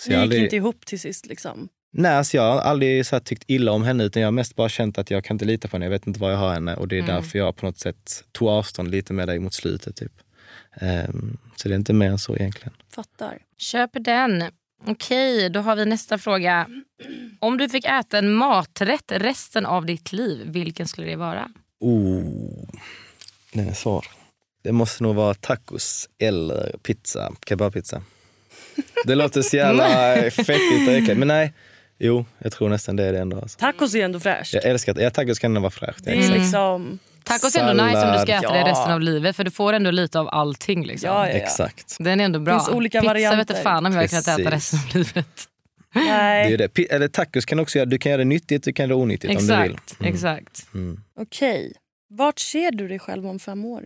[0.00, 1.68] Så Ni jag gick aldrig- inte ihop till sist liksom.
[1.94, 4.68] Nej, alltså jag har aldrig så tyckt illa om henne utan jag har mest bara
[4.68, 5.84] känt att jag kan inte lita på henne.
[5.86, 7.14] Jag vet inte var jag har henne och det är Mm.
[7.14, 9.96] därför jag på något sätt tog avstånd lite med dig mot slutet.
[9.96, 10.12] Typ.
[10.80, 12.72] Ehm, så det är inte mer än så egentligen.
[12.94, 13.38] Fattar.
[13.58, 14.44] Köper den.
[14.86, 16.66] Okej, då har vi nästa fråga.
[17.40, 21.48] Om du fick äta en maträtt resten av ditt liv, vilken skulle det vara?
[21.80, 22.64] Oh,
[23.52, 24.06] den är svår.
[24.62, 28.02] Det måste nog vara tacos eller pizza, kebabpizza.
[29.04, 31.52] Det låter så jävla fettigt och äckligt men nej.
[31.98, 33.40] Jo, jag tror nästan det är det ändå.
[33.40, 33.58] Alltså.
[33.58, 34.54] Tacos är ändå fräscht.
[34.54, 36.04] Jag älskar ja, tacos kan ändå vara fräscht.
[36.04, 36.98] Det är liksom...
[37.24, 39.72] Tacos är ändå nice om du ska äta det resten av livet för du får
[39.72, 40.86] ändå lite av allting.
[40.86, 41.08] Liksom.
[41.08, 41.38] Ja, ja, ja.
[41.38, 41.96] Exakt.
[41.98, 42.58] Den är ändå bra.
[42.58, 43.38] Finns olika Pizza varianter.
[43.38, 44.52] vet inte fan om jag har kunnat äta Precis.
[44.52, 45.48] resten av livet.
[45.94, 46.56] Det är Nej.
[46.56, 46.92] det.
[46.92, 49.40] Eller tacos kan också göra, du kan göra det nyttigt, du kan göra det onyttigt
[49.40, 49.72] om du vill.
[49.72, 49.96] Exakt.
[50.00, 50.74] exakt.
[50.74, 51.00] Mm.
[51.20, 51.72] Okej.
[52.08, 53.84] Vart ser du dig själv om fem år?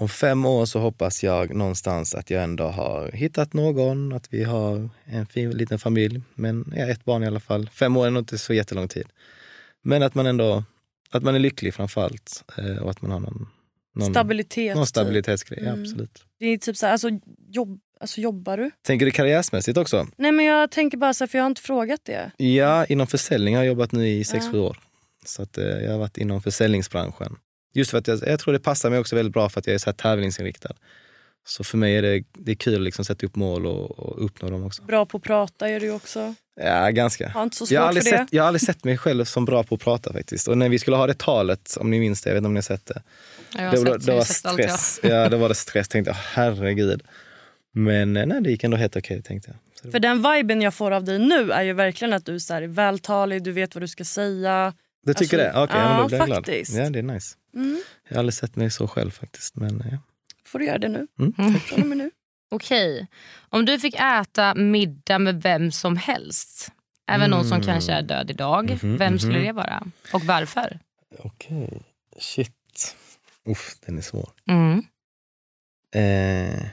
[0.00, 4.44] Om fem år så hoppas jag någonstans att jag ändå har hittat någon, att vi
[4.44, 6.20] har en fin liten familj.
[6.34, 7.70] Men ja, ett barn i alla fall.
[7.72, 9.06] Fem år är nog inte så jättelång tid.
[9.82, 10.64] Men att man ändå
[11.10, 12.44] att man är lycklig framför allt.
[12.58, 13.48] eh, Och att man har någon,
[13.94, 14.74] någon, Stabilitet.
[14.76, 14.88] någon typ.
[14.88, 15.58] stabilitetsgrej.
[15.62, 15.82] Ja, Mm.
[15.82, 16.24] absolut.
[16.38, 17.08] Det är typ så här, alltså,
[17.48, 18.70] jobb, alltså jobbar du?
[18.82, 20.06] Tänker du karriärsmässigt också?
[20.16, 22.30] Nej men jag tänker bara så här, för jag har inte frågat det.
[22.36, 24.52] Ja, inom försäljning har jag jobbat nu i sex Ja.
[24.52, 24.78] sju år.
[25.24, 27.36] Så att, eh, jag har varit inom försäljningsbranschen.
[27.74, 29.74] Just för att jag, jag tror det passar mig också väldigt bra för att jag
[29.74, 30.72] är så här tävlingsinriktad.
[31.46, 34.24] Så för mig är det, det är kul att liksom sätta upp mål och, och
[34.24, 34.82] uppnå dem också.
[34.82, 36.34] Bra på att prata är du också.
[36.60, 37.28] Ja, ganska.
[37.28, 38.18] Har inte så Jag svårt har, aldrig för det.
[38.18, 40.48] sett, jag har aldrig sett mig själv som bra på att prata faktiskt.
[40.48, 42.54] Och när vi skulle ha det talet, om ni minns det, jag vet inte om
[42.54, 43.02] ni har sett det.
[43.56, 44.68] Jag har Det, sett, var- det jag har var sett allt, ja.
[44.68, 45.00] stress.
[45.12, 45.88] Ja, det var det stress.
[45.88, 47.02] Tänkte jag, herregud.
[47.74, 49.56] Men eh, nej, det gick ändå helt okej tänkte jag.
[49.80, 52.34] Så det För den viben jag får av dig nu är ju verkligen att du
[52.34, 54.74] är så här vältalig, du vet vad du ska säga.
[55.06, 55.64] Du tycker Alltså, det?
[55.64, 56.72] Okej, ja, men ja, då blir jag faktiskt.
[56.72, 56.86] glad.
[56.86, 57.34] Ja, det är nice.
[57.54, 57.82] Mm.
[58.08, 59.56] Jag har aldrig sett mig så själv faktiskt.
[59.56, 59.98] Men ja.
[60.46, 61.06] Får du göra det nu.
[61.18, 61.32] Mm.
[61.60, 62.10] Från och med nu.
[62.56, 63.06] Okej.
[63.50, 66.72] Om du fick äta middag med vem som helst,
[67.06, 69.46] även någon som kanske är död idag, Mhm, vem skulle mhm.
[69.46, 69.86] det vara?
[70.12, 70.78] Och varför?
[71.18, 71.82] Okej,
[72.18, 72.96] shit.
[73.48, 74.30] Uff, den är svår.
[74.48, 74.82] Mm.
[75.94, 76.66] Eh...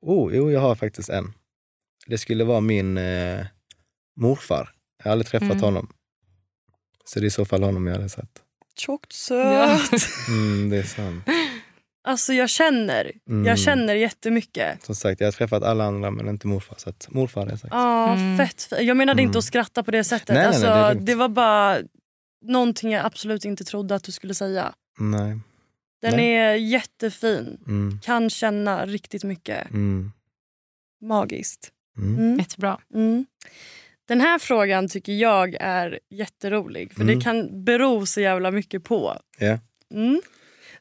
[0.00, 1.34] Oh, jo, jag har faktiskt en.
[2.06, 3.46] Det skulle vara min eh,
[4.16, 4.70] morfar.
[4.98, 5.60] Jag har aldrig träffat Mm.
[5.62, 5.92] honom.
[7.04, 8.42] Så det är i så fall honom jag hade sett.
[8.76, 9.78] Tjockt Ja.
[9.78, 10.02] söt.
[10.28, 11.24] Mm, det är sant.
[12.04, 13.46] Alltså jag känner, Mm.
[13.46, 14.84] jag känner jättemycket.
[14.84, 16.74] Som sagt, jag har träffat alla andra men inte morfar.
[16.78, 17.74] Så att morfar jag sagt.
[17.74, 18.38] Ja, Mm.
[18.38, 18.84] fett, fett.
[18.84, 19.28] Jag menade Mm.
[19.28, 20.28] inte att skratta på det sättet.
[20.28, 21.78] Nej, nej, nej, alltså, det det var bara
[22.44, 24.72] någonting jag absolut inte trodde att du skulle säga.
[24.98, 25.38] Nej.
[26.02, 26.34] Den Nej.
[26.36, 27.58] är jättefin.
[27.66, 28.00] Mm.
[28.02, 29.70] Kan känna riktigt mycket.
[29.70, 30.12] Mm.
[31.02, 31.70] Magiskt.
[31.98, 32.18] Mm.
[32.18, 32.38] Mm.
[32.38, 32.78] Jättebra.
[32.94, 33.26] Mm.
[34.08, 36.92] Den här frågan tycker jag är jätterolig.
[36.94, 37.18] För Mm.
[37.18, 39.18] det kan bero så jävla mycket på.
[39.38, 39.58] Ja.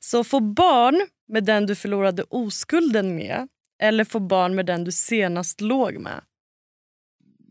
[0.02, 0.24] Mm.
[0.24, 3.48] Så få barn med den du förlorade oskulden med
[3.84, 6.22] eller få barn med den du senast låg med.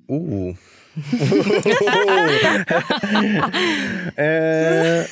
[0.09, 0.49] Oh.
[4.17, 5.05] eh,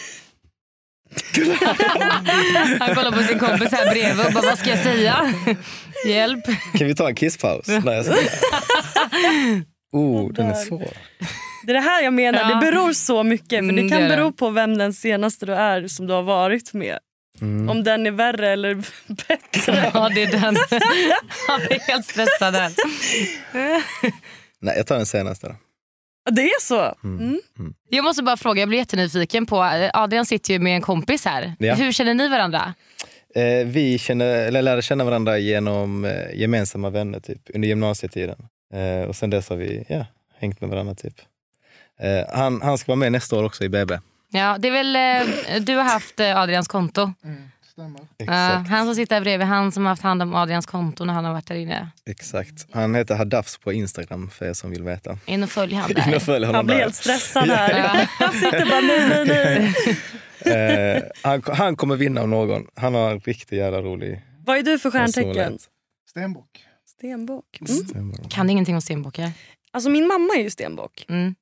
[2.80, 5.34] Han kollar på sin kompis här bredvid och bara, vad ska jag säga?
[6.06, 6.44] Hjälp.
[6.78, 7.66] kan vi ta en kisspaus?
[7.68, 8.30] Nej, jag skojar.
[9.92, 10.92] Oh, den är svår.
[11.66, 12.48] Det är det här jag menar, Ja.
[12.54, 13.48] det beror så mycket.
[13.48, 14.08] För Mm, Det kan det.
[14.08, 16.98] bero på vem den senaste du är som du har varit med.
[17.40, 17.68] Mm.
[17.68, 18.74] Om den är värre eller
[19.06, 19.90] bättre.
[19.94, 20.56] Ja, det är den.
[21.48, 22.72] Han är helt stressad här.
[24.60, 25.46] Nej, jag tar den senaste.
[25.46, 25.54] Då.
[26.30, 26.94] Det är så?
[27.04, 27.40] Mm.
[27.58, 27.74] Mm.
[27.88, 31.24] Jag måste bara fråga, jag blir jättenyfiken på, eh, Adrian sitter ju med en kompis
[31.24, 31.54] här.
[31.58, 31.74] Ja.
[31.74, 32.74] Hur känner ni varandra?
[33.34, 38.48] Eh, vi känner, eller lärde känna varandra genom eh, gemensamma vänner typ, under gymnasietiden.
[38.74, 40.06] Eh, och sen dess har vi ja,
[40.38, 40.94] hängt med varandra.
[40.94, 41.14] Typ.
[42.00, 43.98] Eh, han, han ska vara med nästa år också i BB.
[44.30, 47.12] Ja, det är väl, eh, du har haft eh, Adrians konto.
[47.24, 48.00] Mm, stämmer.
[48.00, 48.68] Ja, Exakt.
[48.70, 51.24] han som sitter här bredvid, han som har haft hand om Adrians konto när han
[51.24, 51.90] har varit där inne.
[52.06, 52.66] Exakt.
[52.72, 55.18] Han heter Hadafs på Instagram för er som vill veta.
[55.26, 56.18] In och följ han In och där.
[56.18, 56.82] följ honom Han blir där.
[56.82, 57.78] helt stressad här.
[57.98, 58.06] Ja.
[58.18, 59.98] Han sitter bara nej, nej, nej.
[60.96, 62.66] Eh, han, han kommer vinna av någon.
[62.74, 65.32] Han har en riktigt jävla rolig Vad är du för stjärntecken?
[65.34, 65.68] personlighet.
[66.10, 66.64] Stenbock.
[66.86, 67.58] Stenbock.
[67.60, 67.72] Mm.
[67.88, 68.16] Stämmer.
[68.30, 69.30] Kan ingenting om stenbockar.
[69.70, 71.04] Alltså min mamma är ju stenbock.
[71.08, 71.34] Mm.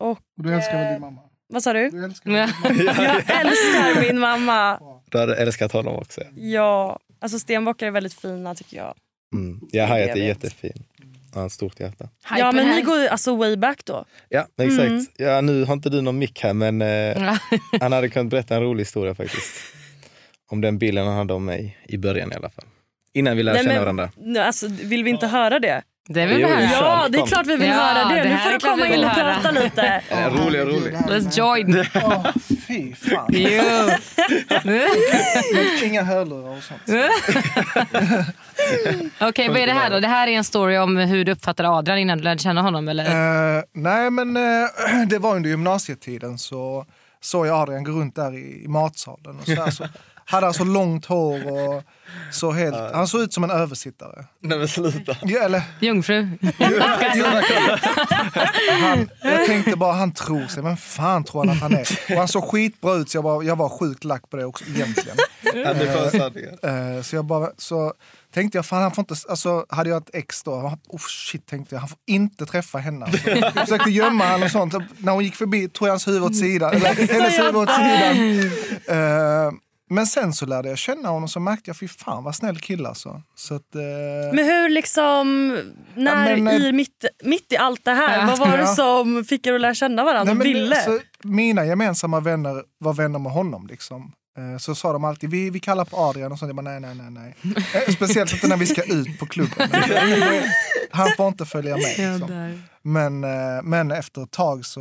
[0.00, 1.20] Och, Och du älskar väl din mamma?
[1.52, 1.90] Vad sa du?
[1.90, 2.48] Du älskar Ja.
[2.64, 4.78] Jag älskar min mamma.
[5.10, 6.20] Du hade älskat honom också.
[6.36, 8.94] Ja, alltså stenbockar är väldigt fina tycker jag.
[9.34, 9.60] Mm.
[9.72, 10.44] Ja, Hayat Jag är vet.
[10.44, 10.84] jättefin.
[11.34, 12.08] Han har ett stort hjärta.
[12.38, 14.04] Ja men ni går alltså way back då.
[14.28, 14.80] Ja, exakt.
[14.88, 15.06] Mm.
[15.16, 17.38] Ja, nu har inte du någon mick här, men eh, Ja.
[17.80, 19.60] han hade kunnat berätta en rolig historia faktiskt.
[20.50, 22.64] Om den bilden han hade om mig i början i alla fall.
[23.12, 24.44] Innan vi lärde Nej, känna men- varandra.
[24.46, 25.82] Alltså, vill vi inte höra det?
[26.08, 26.62] Det vill vi höra.
[26.62, 28.22] Ja, det är klart vi vill Ja, höra det.
[28.22, 30.02] det Nu får är du komma in och prata lite.
[30.10, 30.94] Eh, rolig rolig.
[30.94, 31.86] Let's join.
[31.94, 32.26] Åh,
[32.68, 33.28] fy fan.
[34.64, 35.86] Jo.
[35.86, 36.80] Inga hörlurar och sånt.
[39.20, 40.00] Okej, vad är det här då?
[40.00, 42.88] Det här är en story om hur du uppfattade Adrian innan du lärde känna honom
[42.88, 43.04] eller?
[43.56, 44.42] Eh, nej men eh,
[45.06, 46.86] det var under gymnasietiden så
[47.20, 49.38] såg jag Adrian gå runt där i, i matsalen.
[49.38, 49.84] Och så där, så
[50.32, 51.82] hade han så långt hår och
[52.32, 54.24] så helt, han såg ut som en översittare.
[54.40, 55.16] Nej men sluta.
[55.22, 56.28] Ja, eller, Jungfru.
[58.80, 61.88] han, jag tänkte bara han tror sig, men fan tror han att han är?
[62.10, 64.64] Och han såg skitbra ut så jag, bara, jag var sjukt lack på det också
[64.64, 65.16] egentligen.
[65.54, 66.68] Ja, det.
[66.68, 67.92] Eh, så jag bara, så
[68.34, 71.74] tänkte jag, fan han får inte, alltså hade jag ett ex då, oh shit tänkte
[71.74, 73.06] jag, han får inte träffa henne.
[73.06, 73.30] Alltså.
[73.30, 76.36] Jag försökte gömma honom och sånt, när hon gick förbi tog jag hans huvud åt
[76.36, 78.40] sidan, eller hennes huvud åt sidan.
[78.86, 79.52] Eh,
[79.92, 82.88] men sen så lärde jag känna honom så märkte jag, fy fan vad snäll kille
[82.88, 83.22] alltså.
[83.34, 83.80] Så att, eh,
[84.34, 85.48] Men hur liksom,
[85.94, 89.24] när Ja, men, eh, i mitt, mitt i allt det här, vad var det som
[89.24, 90.34] fick er att lära känna varandra?
[90.34, 90.76] Nej, ville?
[90.76, 93.66] alltså, mina gemensamma vänner var vänner med honom.
[93.66, 94.12] Liksom.
[94.38, 96.48] Eh, Så sa de alltid, vi, vi kallar på Adrian och sånt.
[96.48, 97.34] Jag bara, nej, nej, nej.
[97.42, 97.56] nej.
[97.86, 99.68] Eh, Speciellt inte när vi ska ut på klubben.
[100.90, 101.84] Han får inte följa med.
[101.98, 102.62] Liksom.
[102.82, 104.80] Men, eh, men efter ett tag så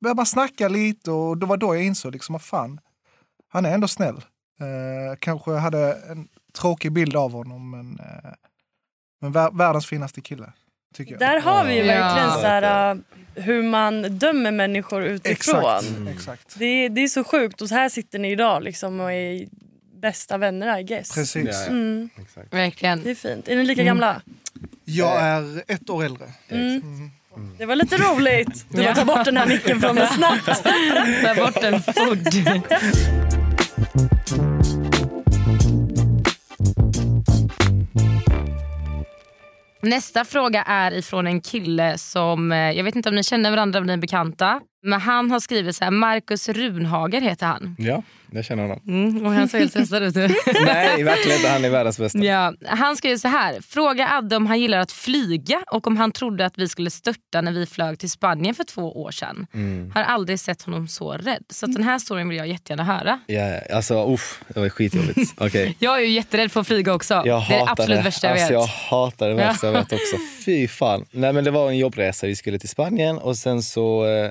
[0.00, 2.80] började man snacka lite och det var då jag insåg liksom, att fan,
[3.52, 4.16] han är ändå snäll.
[4.60, 6.28] Eh, kanske hade en
[6.60, 8.30] tråkig bild av honom men, eh,
[9.20, 10.52] men vär, världens finaste kille.
[10.94, 11.20] Tycker jag.
[11.20, 11.94] Där har vi ju Ja.
[12.00, 13.00] verkligen så här, uh,
[13.34, 15.58] hur man dömer människor utifrån.
[15.60, 16.08] Exakt.
[16.14, 16.58] Exakt.
[16.58, 19.46] Det, är, det är så sjukt och så här sitter ni idag liksom och är
[20.00, 21.14] bästa vänner I guess.
[21.14, 21.44] Precis.
[21.44, 21.66] Ja, ja.
[21.66, 22.54] Mm, Exakt.
[22.54, 23.02] Verkligen.
[23.02, 23.48] det är fint.
[23.48, 24.22] Är ni lika gamla?
[24.84, 26.24] Jag är ett år äldre.
[26.48, 27.10] Mm.
[27.58, 28.66] Det var lite roligt.
[28.68, 28.94] Du Ja.
[28.94, 30.46] får ta bort den här micken från mig snabbt.
[31.24, 32.28] Ta bort en food.
[39.82, 43.80] Nästa fråga är ifrån en kille som, eh, jag vet inte om ni känner varandra,
[43.80, 44.60] om ni är bekanta.
[44.82, 47.76] Men han har skrivit så här, Marcus Runhager heter han.
[47.78, 48.80] Ja, jag känner honom.
[48.86, 50.14] Mm, och han ser helt stressad ut.
[50.64, 51.48] Nej, verkligen inte.
[51.48, 52.18] Han är världens bästa.
[52.18, 53.60] Ja, han skriver så här.
[53.60, 57.40] Fråga Adde om han gillar att flyga och om han trodde att vi skulle störta
[57.40, 59.46] när vi flög till Spanien för två år sedan.
[59.54, 59.90] Mm.
[59.94, 61.44] Har aldrig sett honom så rädd.
[61.48, 63.20] Så den här storyn vill jag jättegärna höra.
[63.26, 65.34] Ja, alltså uff, det var skitjobbigt.
[65.36, 65.76] Okej.
[65.78, 67.14] Jag är ju jätterädd för att flyga också.
[67.14, 68.04] Jag det är det hatar absolut det.
[68.04, 68.52] värsta jag alltså, vet.
[68.52, 70.16] Jag hatar det värsta jag vet också.
[70.44, 71.04] Fy fan.
[71.10, 72.26] Nej, men det var en jobbresa.
[72.26, 74.30] Vi skulle till Spanien och sen så eh,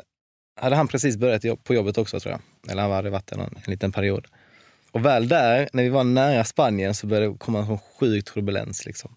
[0.61, 2.71] hade han precis börjat på jobbet också tror jag.
[2.71, 4.27] Eller han hade varit där en liten period.
[4.91, 8.25] Och väl där, när vi var nära Spanien så började det komma en sån sjuk
[8.25, 8.85] turbulens.
[8.85, 9.15] Liksom.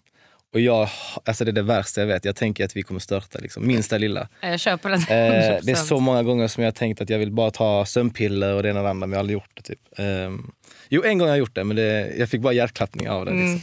[0.53, 0.89] Och jag,
[1.25, 2.25] alltså det är det värsta jag vet.
[2.25, 3.39] Jag tänker att vi kommer störta.
[3.39, 3.67] Liksom.
[3.67, 4.27] Minsta lilla.
[4.41, 4.99] Jag köper den.
[4.99, 5.05] Eh,
[5.63, 8.63] det är så många gånger som jag tänkt att jag vill bara ta sömnpiller och
[8.63, 9.61] det ena och det andra, men jag har aldrig gjort det.
[9.61, 9.79] Typ.
[9.97, 10.51] Ehm,
[10.89, 13.31] jo, en gång har jag gjort det, men det, jag fick bara hjärtklappning av det.
[13.31, 13.47] Liksom.
[13.47, 13.61] Mm.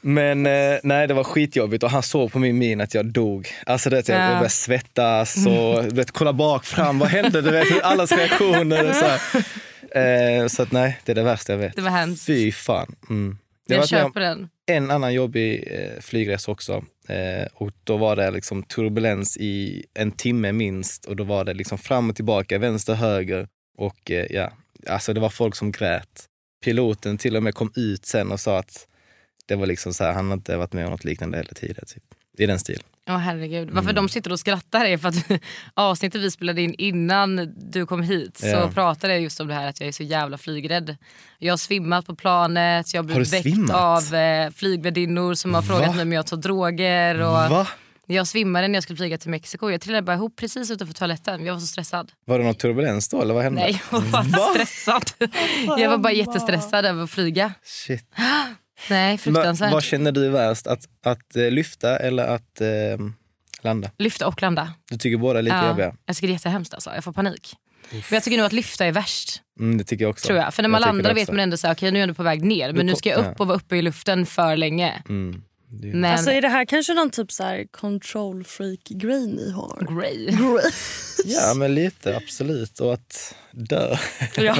[0.00, 3.48] Men eh, nej, det var skitjobbigt och han såg på min min att jag dog.
[3.66, 4.22] Alltså, du vet, jag, Ja.
[4.22, 7.42] jag började svettas och vet, kolla bak, fram, vad hände?
[7.42, 8.92] Du vet, allas reaktioner.
[8.92, 9.04] Så,
[9.92, 10.40] här.
[10.42, 11.76] eh, så att nej, det är det värsta jag vet.
[11.76, 12.26] Det var hemskt.
[12.26, 12.94] Fy fan.
[13.10, 13.38] Mm.
[13.70, 14.48] Har Jag köper den.
[14.66, 16.84] en annan jobbig eh, flygresa också.
[17.08, 21.54] Eh, och då var det liksom turbulens i en timme minst och då var det
[21.54, 23.48] liksom fram och tillbaka, vänster, höger.
[23.78, 24.52] Och eh, ja,
[24.88, 26.24] alltså det var folk som grät.
[26.64, 28.87] Piloten till och med kom ut sen och sa att
[29.48, 31.86] det var liksom så här, han har inte varit med om något liknande heller tidigare.
[31.86, 32.02] Typ.
[32.38, 32.82] I den stilen.
[33.10, 33.68] Åh herregud.
[33.70, 33.94] Varför Mm.
[33.94, 35.14] de sitter och skrattar är för att
[35.74, 38.70] avsnittet vi spelade in innan du kom hit så Ja.
[38.74, 40.96] pratade jag just om det här att jag är så jävla flygrädd.
[41.38, 43.76] Jag har svimmat på planet, jag har Har blivit väckt svimmat?
[43.76, 45.66] av eh, flygvärdinnor som har Va?
[45.68, 47.14] frågat mig om jag tar droger.
[47.20, 47.66] Och Va?
[48.06, 49.70] jag svimmade när jag skulle flyga till Mexiko.
[49.70, 51.44] Jag trillade bara ihop precis utanför toaletten.
[51.46, 52.12] Jag var så stressad.
[52.24, 53.60] Var det någon turbulens då eller vad hände?
[53.60, 55.10] Nej, jag var bara stressad.
[55.78, 57.52] Jag var bara jättestressad över att flyga.
[57.64, 58.04] Shit.
[58.90, 59.72] Nej, Men, fruktansvärt.
[59.72, 60.66] vad känner du är värst?
[60.66, 62.68] Att, att eh, lyfta eller att eh,
[63.62, 63.90] landa?
[63.98, 64.72] Lyfta och landa.
[64.90, 65.94] Du tycker båda är lika Ja, jobbiga?
[66.06, 66.90] jag tycker det är jättehemskt alltså.
[66.94, 67.54] Jag får panik.
[67.90, 69.42] Men jag tycker nog att lyfta är värst.
[69.60, 70.26] Mm, det tycker jag också.
[70.26, 70.54] Tror jag.
[70.54, 72.22] För när man tycker landar vet man ändå så här, okej nu är jag på
[72.22, 72.72] väg ner.
[72.72, 75.02] Men nu ska jag upp och vara uppe i luften för länge.
[75.08, 75.42] Mm.
[75.70, 79.26] Det är- Men Alltså är det här kanske någon typ så här control freak grej
[79.26, 80.00] ni har?
[80.00, 80.28] Grey.
[81.24, 82.80] Ja, men lite absolut.
[82.80, 83.96] Och att dö.
[84.36, 84.56] Ja.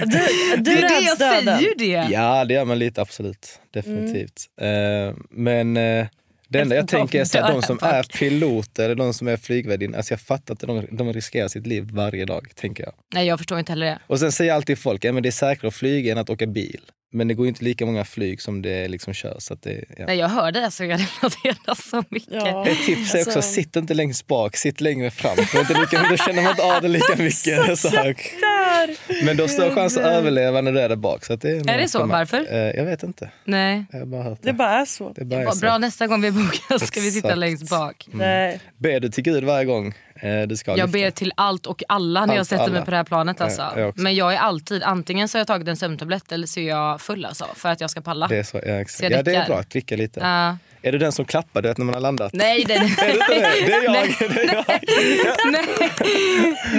[0.00, 1.58] Du, Det du är det jag döden.
[1.58, 2.08] säger ju det.
[2.12, 3.58] Ja, det gör man lite absolut.
[3.70, 4.46] Definitivt.
[4.60, 6.06] Eh, men eh,
[6.48, 9.36] det enda jag tänker är så att de som är piloter eller de som är
[9.36, 12.48] flygvärdinnor, alltså jag fattar att de, de riskerar sitt liv varje dag.
[12.54, 12.92] tänker jag.
[13.14, 13.98] Nej jag förstår inte heller det.
[14.06, 16.46] Och sen säger alltid folk att ja, det är säkrare att flyga än att åka
[16.46, 16.80] bil.
[17.14, 19.36] Men det går ju inte lika många flyg som det liksom kör.
[19.38, 20.06] Så att det, ja.
[20.06, 22.32] Nej jag hör dig alltså, jag relaterar så mycket.
[22.34, 22.66] Ja.
[22.66, 25.36] Ett tips är också, Alltså- sitt inte längst bak, sitt längre fram.
[25.36, 27.78] För inte lika, då känner man inte av det lika mycket.
[27.78, 28.04] Så här.
[28.40, 29.24] Där.
[29.24, 31.24] Men du har större chans att överleva när du är där bak.
[31.24, 32.06] Så att det är, Är det så?
[32.06, 32.46] Varför?
[32.52, 33.30] Eh, jag vet inte.
[33.44, 33.84] Nej.
[33.92, 34.48] Jag har bara hört det.
[34.48, 35.12] Det bara är så.
[35.16, 35.60] Det bara är så.
[35.60, 38.08] bra nästa gång vi bokar ska vi sitta längst bak.
[38.12, 38.60] Nej.
[38.78, 40.92] Ber du till Gud varje gång eh, du ska Jag lyfta?
[40.98, 42.84] ber till allt och alla när jag Allt sätter och mig alla.
[42.84, 43.40] på det här planet.
[43.40, 43.62] Alltså.
[43.62, 43.98] Ja, jag.
[43.98, 47.00] Men jag är alltid, antingen så har jag tagit en sömntablett eller så är jag
[47.00, 48.26] full alltså, för att jag ska palla.
[48.28, 48.98] Det är, så, ja, exakt.
[48.98, 50.20] Så jag ja, det är bra att dricka lite.
[50.20, 50.56] Ja.
[50.86, 52.32] Är du den som klappar du vet, när man har landat?
[52.32, 53.66] nej, det, Är du inte det?
[53.66, 53.92] Det är jag.
[53.92, 54.16] Nej.
[54.18, 55.52] Det är jag.
[55.52, 55.64] nej,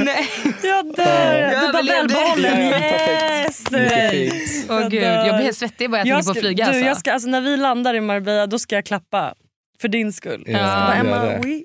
[0.05, 0.29] nej.
[0.63, 1.35] Jag dör.
[1.39, 2.61] Jag Du bara välbehållen.
[2.61, 3.63] Ja, ja, Yes!
[4.11, 4.69] Fint.
[4.69, 6.65] Åh Jag gud, jag blir helt svettig bara jag, Jag tänker på att flyga.
[6.65, 6.85] du, alltså.
[6.85, 9.33] jag ska, alltså, när vi landar i Marbella då ska jag klappa.
[9.81, 10.43] För din skull.
[10.47, 11.63] Ja, Bara, Emma, det.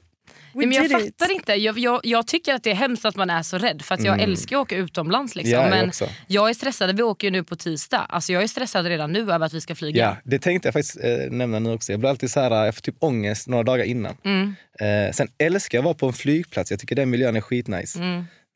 [0.52, 1.18] We, men jag did it.
[1.18, 1.52] fattar inte.
[1.54, 3.82] Jag, jag, jag tycker att det är hemskt att man är så rädd.
[3.82, 5.34] För att Jag älskar att åka utomlands.
[5.34, 5.52] Liksom.
[5.52, 6.08] Ja, jag men också.
[6.26, 6.96] jag är stressad.
[6.96, 8.06] Vi åker ju nu på tisdag.
[8.08, 10.04] Alltså, jag är stressad redan nu över att vi ska flyga.
[10.04, 11.92] Ja, det tänkte jag faktiskt eh, nämna nu också.
[11.92, 14.16] Jag blir alltid så här, jag får typ ångest några dagar innan.
[14.24, 14.54] Mm.
[14.80, 16.70] Eh, sen älskar jag att vara på en flygplats.
[16.70, 17.98] Jag tycker den miljön är skitnice.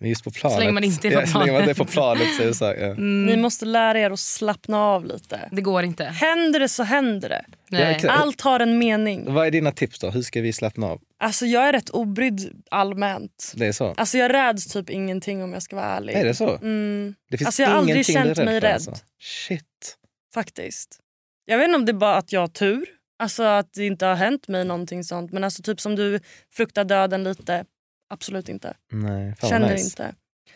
[0.00, 0.54] Men just på planet.
[0.54, 2.18] Så länge man inte är på ja, Så länge man inte är på planet.
[2.18, 2.94] planet så är det så här, ja.
[2.94, 5.48] Ni måste lära er att slappna av lite.
[5.52, 6.04] Det går inte.
[6.04, 7.44] Händer det så händer det.
[7.70, 8.04] Nej.
[8.08, 9.34] Allt har en mening.
[9.34, 10.10] Vad är dina tips då?
[10.10, 11.00] Hur ska vi slappna av?
[11.18, 13.52] Alltså jag är rätt obrydd allmänt.
[13.54, 13.94] Det är så?
[13.96, 16.12] Alltså jag räds typ ingenting om jag ska vara ärlig.
[16.14, 16.56] Är det så?
[16.56, 18.74] Mm, Det finns Alltså, jag har aldrig känt mig för, rädd.
[18.74, 18.94] Alltså.
[19.20, 19.96] Shit.
[20.34, 20.98] faktiskt.
[21.44, 22.84] Jag vet inte om det är bara att jag har tur.
[23.18, 25.32] Alltså att det inte har hänt mig någonting sånt.
[25.32, 26.20] Men alltså typ som du
[26.52, 27.64] fruktar döden lite.
[28.10, 28.74] Absolut inte.
[28.92, 29.84] Nej, Känner nice.
[29.84, 30.14] inte.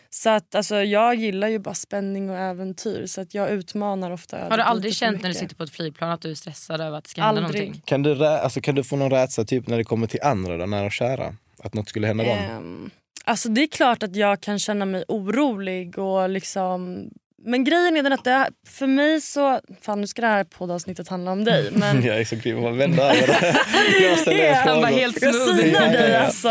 [0.09, 3.05] Så att alltså, jag gillar ju bara spänning och äventyr.
[3.05, 4.37] Så att jag utmanar ofta.
[4.49, 6.97] Har du aldrig känt när du sitter på ett flygplan att du är stressad över
[6.97, 7.61] att det ska hända Aldrig.
[7.63, 7.81] någonting?
[7.85, 10.65] Kan du, alltså, kan du få någon rädsla typ när det kommer till andra, då,
[10.65, 11.35] nära och kära?
[11.63, 12.37] Att något skulle hända dem?
[12.37, 12.89] Ehm,
[13.23, 17.09] alltså det är klart att jag kan känna mig orolig och liksom
[17.45, 19.59] men grejen är den att det, för mig så...
[19.81, 21.69] Fan nu ska det här poddavsnittet handla om dig.
[21.71, 23.55] Men Jag är så grym att vända över det.
[24.09, 24.71] Jag ställer Ja, frågor.
[24.73, 25.57] han var helt jag smooth.
[25.59, 26.49] synar dig alltså.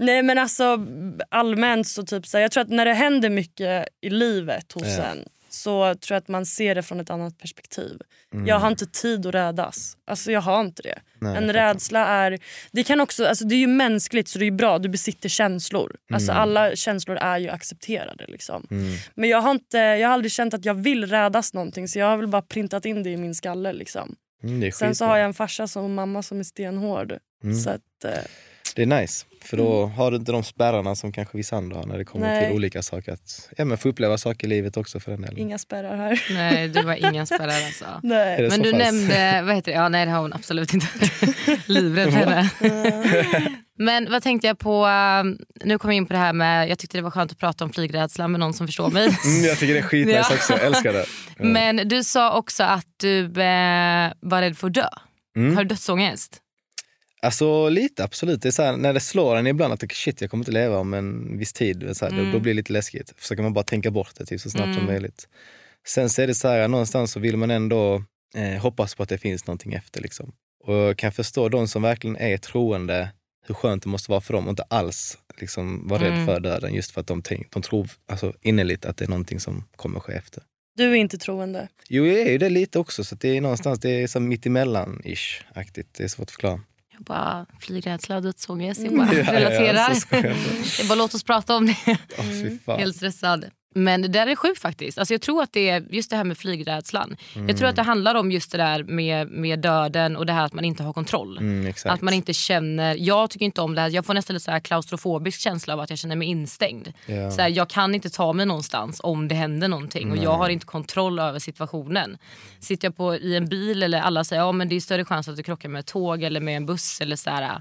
[0.00, 0.86] Nej men alltså
[1.28, 4.82] allmänt så typ så här, jag tror att när det händer mycket i livet hos
[4.98, 5.02] Ja.
[5.04, 8.00] en så tror jag att man ser det från ett annat perspektiv.
[8.34, 8.46] Mm.
[8.46, 9.96] Jag har inte tid att rädas.
[10.04, 10.98] Alltså jag har inte det.
[11.20, 12.38] Nej, en rädsla är...
[12.72, 15.96] Det, kan också, alltså det är ju mänskligt så det är bra, du besitter känslor.
[16.12, 18.24] Alltså alla känslor är ju accepterade.
[18.28, 18.66] Liksom.
[18.70, 18.96] Mm.
[19.14, 22.06] Men jag har, inte, jag har aldrig känt att jag vill rädas någonting så jag
[22.06, 23.72] har väl bara printat in det i min skalle.
[23.72, 24.16] Liksom.
[24.42, 27.18] Mm, Sen så har jag en farsa som, och mamma som är stenhård.
[27.44, 27.56] Mm.
[27.56, 28.10] Så att, eh,
[28.76, 31.86] Det är nice, för då har du inte de spärrarna som kanske vissa andra har
[31.86, 32.46] när det kommer Nej.
[32.46, 33.12] till olika saker.
[33.12, 35.38] Att, ja, men få uppleva saker i livet också för den delen.
[35.38, 36.22] inga spärrar här.
[36.30, 37.84] Nej, du var ingen spärrare alltså.
[38.02, 38.48] Nej.
[38.50, 38.78] Men du pass?
[38.78, 39.78] nämnde, vad heter det?
[39.78, 40.86] Ja, nej det har hon absolut inte.
[41.66, 42.50] Livrädd henne.
[43.78, 44.86] Men vad tänkte jag på,
[45.64, 47.64] nu kommer jag in på det här med, jag tyckte det var skönt att prata
[47.64, 49.02] om flygrädsla med någon som förstår mig.
[49.24, 50.34] Mm, jag tycker det är skitnice Ja.
[50.34, 51.04] också, jag älskar det.
[51.38, 51.44] Ja.
[51.44, 54.88] Men du sa också att du eh, var rädd för att dö.
[55.36, 55.56] Mm.
[55.56, 56.38] Har du dödsångest?
[57.22, 58.42] Alltså lite absolut.
[58.42, 60.78] Det är så här, när det slår en ibland att shit jag kommer inte leva
[60.78, 61.96] om en viss tid.
[61.96, 62.24] Så här, Mm.
[62.26, 63.12] då, då blir det lite läskigt.
[63.16, 64.86] Försöker man bara tänka bort det typ, så snabbt som Mm.
[64.86, 65.28] möjligt.
[65.86, 68.04] Sen så är det så här, någonstans så vill man ändå
[68.34, 70.00] eh, hoppas på att det finns någonting efter.
[70.02, 70.32] Liksom.
[70.64, 73.08] Och jag kan förstå de som verkligen är troende,
[73.46, 76.26] hur skönt det måste vara för dem och inte alls liksom, vara rädd Mm.
[76.26, 76.74] för döden.
[76.74, 80.00] Just för att de, tänk, de tror alltså, innerligt att det är någonting som kommer
[80.00, 80.42] ske efter.
[80.76, 81.68] Du är inte troende.
[81.88, 83.04] Jo, jag är ju det lite också.
[83.04, 85.42] Så det är någonstans, det är så mittemellan-ish.
[85.74, 86.60] Det är svårt att förklara.
[87.06, 88.80] Bara flygrädsla och dödsångest.
[88.80, 89.06] Jag Mm.
[89.06, 89.96] bara Ja, ja, ja, relaterar.
[90.78, 91.74] jag- bara låt oss prata om det.
[92.16, 92.78] Fy fan.
[92.80, 93.44] Helt stressad.
[93.74, 94.98] Men det där är sjukt faktiskt.
[94.98, 97.16] Alltså jag tror att det är just det här med flygrädslan.
[97.34, 97.70] Jag tror Mm.
[97.70, 100.64] att det handlar om just det där med, med döden och det här att man
[100.64, 101.38] inte har kontroll.
[101.38, 101.72] Mm.
[101.84, 103.88] Att man inte känner, jag tycker inte om det här.
[103.88, 106.92] Jag får nästan lite så här klaustrofobisk känsla av att jag känner mig instängd.
[107.06, 107.30] Ja.
[107.30, 110.48] Så här, jag kan inte ta mig någonstans om det händer någonting och jag har
[110.48, 112.18] inte kontroll över situationen.
[112.60, 115.36] Sitter jag på, i en bil eller alla säger ja, det är större chans att
[115.36, 117.00] du krockar med ett tåg eller med en buss.
[117.00, 117.60] Eller så här.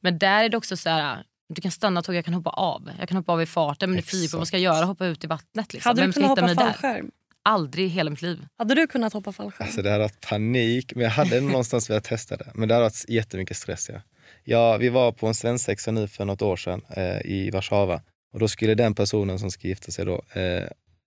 [0.00, 2.90] Men där är det också så här, du kan stanna tåg, jag kan hoppa av.
[2.98, 4.38] Jag kan hoppa av i farten men det är flygplan, Exakt.
[4.38, 4.84] vad ska jag göra?
[4.84, 5.72] Hoppa ut i vattnet?
[5.72, 5.90] Liksom.
[5.90, 6.64] Hade Vem du ska kunnat hoppa mig där?
[6.64, 7.10] fallskärm?
[7.42, 8.46] Aldrig i hela mitt liv.
[8.58, 9.66] Hade du kunnat hoppa fallskärm?
[9.66, 12.50] Alltså det hade varit panik, men jag hade någonstans velat testa det.
[12.54, 13.90] Men det hade varit jättemycket stress.
[13.92, 14.00] Ja.
[14.44, 18.00] Ja, vi var på en svensexa nu för något år sedan eh, i Warszawa.
[18.32, 20.64] Och då skulle den personen som ska gifta sig då eh,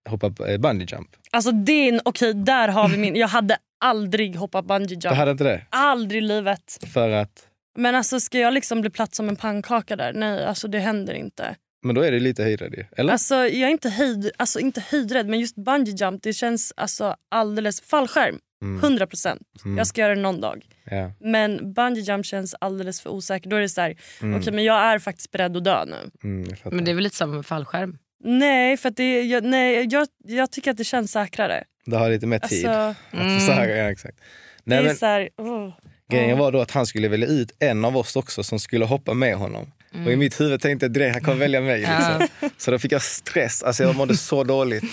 [0.09, 1.09] hoppa eh, bungee jump.
[1.31, 3.15] Alltså det är en, okej där har vi min.
[3.15, 5.17] Jag hade aldrig hoppat bungee Du jump.
[5.17, 5.65] hade inte det?
[5.69, 6.79] Aldrig i livet.
[6.93, 10.13] För att, Men alltså ska jag liksom bli platt som en pannkaka där?
[10.13, 11.55] Nej, alltså det händer inte.
[11.83, 12.85] men då är det lite höjdrädd ju.
[12.97, 13.13] Eller?
[13.13, 17.15] Alltså jag är inte, höjd, alltså, inte höjdrädd men just bungee jump det känns alltså
[17.29, 17.81] alldeles...
[17.81, 19.41] Fallskärm, Mm, 100 procent.
[19.65, 20.65] mm, Jag ska göra det någon dag.
[20.85, 23.49] ja, Men bungee jump känns alldeles för osäkert.
[23.49, 26.09] Då är det så här, mm, okej men jag är faktiskt beredd att dö nu.
[26.23, 26.47] mm.
[26.71, 27.97] Men det är väl lite samma med fallskärm.
[28.23, 31.63] Nej, för att det, jag, nej jag, jag tycker att det känns säkrare.
[31.85, 32.65] Det har lite mer tid.
[32.67, 34.17] Alltså, Att så här, ja, exakt.
[34.17, 34.23] det
[34.63, 35.73] Nej, är men, så här, oh.
[36.11, 39.13] Grejen var då att han skulle välja ut en av oss också som skulle hoppa
[39.13, 39.71] med honom.
[40.05, 41.79] Och i mitt huvud tänkte jag direkt han kommer välja mig.
[41.79, 42.27] Liksom.
[42.57, 44.83] Så då fick jag stress, alltså jag mådde så dåligt.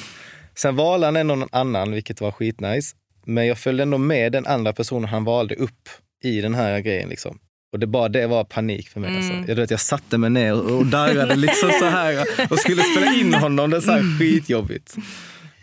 [0.55, 2.97] Sen valde han ändå någon annan, vilket var skitnice.
[3.27, 5.89] Men jag följde ändå med den andra personen han valde upp
[6.23, 7.09] i den här grejen.
[7.09, 7.39] Liksom.
[7.73, 9.17] Och det, bara det var panik för mig.
[9.17, 9.33] Alltså.
[9.47, 13.15] Jag, vet, jag satte mig ner och, och darrade liksom så här och skulle spela
[13.15, 13.71] in honom.
[13.71, 14.97] Det är så här skitjobbigt.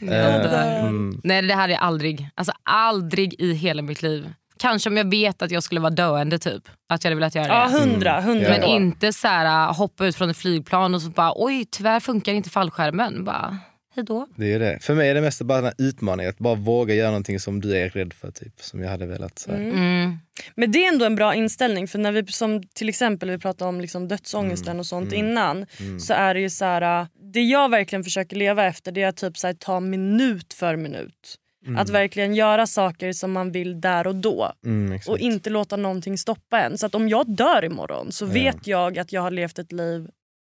[0.02, 1.22] Eh, mm.
[1.24, 4.34] Nej det här är aldrig, alltså aldrig i hela mitt liv.
[4.60, 6.64] Kanske om jag vet att jag skulle vara döende typ.
[6.90, 7.54] Att jag hade velat göra det.
[7.54, 8.22] Ja, hundra.
[8.22, 11.66] hundra Men inte så här, äh, hoppa ut från ett flygplan och så bara oj
[11.72, 13.24] tyvärr funkar inte fallskärmen.
[13.26, 13.58] Bara,
[13.96, 14.28] hejdå.
[14.36, 14.80] Det är det.
[14.82, 17.62] För mig är det mest bara den här utmaningen, att bara våga göra någonting som
[17.62, 18.32] du är rädd för.
[18.32, 19.40] Typ, som jag hade velat.
[19.40, 19.58] Så här.
[19.58, 20.18] Mm.
[20.56, 21.88] Men det är ändå en bra inställning.
[21.88, 25.66] För när vi som till exempel vi pratade om liksom dödsångesten och sånt innan.
[26.00, 29.08] Så är det ju så här, äh, det jag verkligen försöker leva efter det är
[29.08, 31.36] att typ så här, ta minut för minut.
[31.78, 34.52] Att verkligen göra saker som man vill där och då.
[34.66, 35.00] Mm.
[35.08, 36.78] Och inte låta någonting stoppa en.
[36.78, 40.08] Så att om jag dör imorgon så vet jag att jag har levt ett liv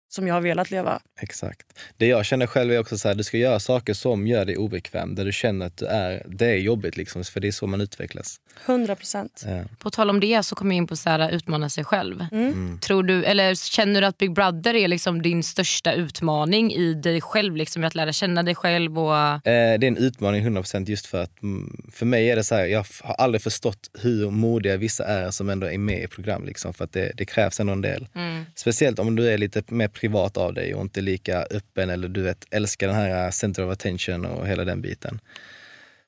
[0.09, 0.99] som jag har velat leva.
[1.19, 1.67] Exakt.
[1.97, 4.57] Det jag känner själv är också så här, du ska göra saker som gör dig
[4.57, 5.15] obekväm.
[5.15, 7.81] Där du känner att du är, det är jobbigt liksom, för det är så man
[7.81, 8.39] utvecklas.
[8.65, 9.43] 100 procent.
[9.47, 9.63] Ja.
[9.79, 12.25] På tal om det så kommer jag in på så här, utmana sig själv.
[12.31, 12.79] Mm.
[12.79, 17.21] Tror du, eller känner du att Big Brother är liksom din största utmaning i dig
[17.21, 17.55] själv?
[17.55, 18.99] Liksom, att lära känna dig själv?
[18.99, 19.41] Och, Eh,
[19.79, 22.65] det är en utmaning 100% just för att mm, för mig är det så här,
[22.65, 26.45] jag har aldrig förstått hur modiga vissa är som ändå är med i program.
[26.45, 28.07] Liksom, för att det, det krävs ändå en del.
[28.55, 32.21] Speciellt om du är lite mer privat av dig och inte lika öppen eller du
[32.23, 35.19] vet, älskar den här center of attention och hela den biten.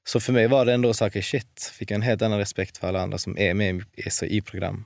[0.08, 2.88] Så för mig var det ändå saker, shit, fick jag en helt annan respekt för
[2.88, 4.86] alla andra som är med i, så i program.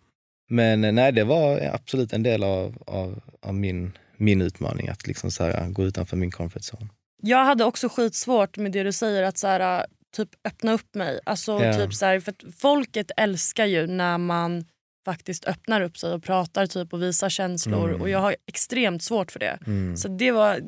[0.49, 5.07] Men eh, nej, det var absolut en del av, av, av min, min utmaning att
[5.07, 6.87] liksom så här, gå utanför min comfort zone.
[7.21, 9.85] Jag hade också skitsvårt med det du säger att så här,
[10.15, 11.19] typ öppna upp mig.
[11.25, 11.73] Alltså, Ja.
[11.73, 14.65] typ så här, för att folket älskar ju när man
[15.05, 17.89] faktiskt öppnar upp sig och pratar typ och visar känslor.
[17.89, 18.01] Mm.
[18.01, 19.59] Och jag har extremt svårt för det.
[19.67, 19.97] Mm.
[19.97, 20.61] Så det var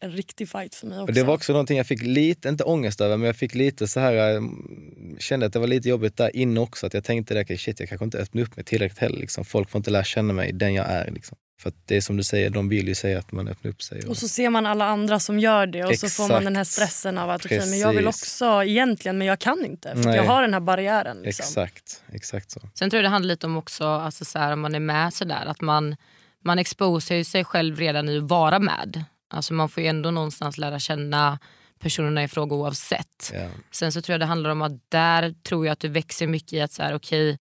[0.00, 1.10] en riktig fight för mig också.
[1.10, 3.88] Och det var också någonting jag fick lite, inte ångest över, men jag fick lite
[3.88, 6.86] så här, mm, kände att det var lite jobbigt där inne också.
[6.86, 9.18] Att jag tänkte, okay, shit jag kanske inte öppnar upp mig tillräckligt heller.
[9.18, 9.44] Liksom.
[9.44, 11.10] Folk får inte lära känna mig den jag är.
[11.10, 11.38] Liksom.
[11.60, 13.82] För att det är som du säger, de vill ju säga att man öppnar upp
[13.82, 14.02] sig.
[14.02, 16.44] Och, Och så ser man alla andra som gör det och så får man Exakt.
[16.44, 20.02] den här stressen av att okej, men jag vill också egentligen men jag kan inte.
[20.02, 21.22] För jag har den här barriären.
[21.22, 21.42] Liksom.
[21.42, 22.60] Exakt, exakt så.
[22.74, 25.14] Sen tror jag det handlar lite om också, alltså så här, om man är med
[25.14, 25.96] sådär, att man,
[26.44, 29.04] man exposar sig själv redan i att vara med.
[29.30, 31.38] Alltså man får ju ändå någonstans lära känna
[31.80, 33.32] personerna i fråga oavsett.
[33.34, 33.48] Ja.
[33.70, 36.52] Sen så tror jag det handlar om att där tror jag att du växer mycket
[36.52, 37.38] i att så här, okej,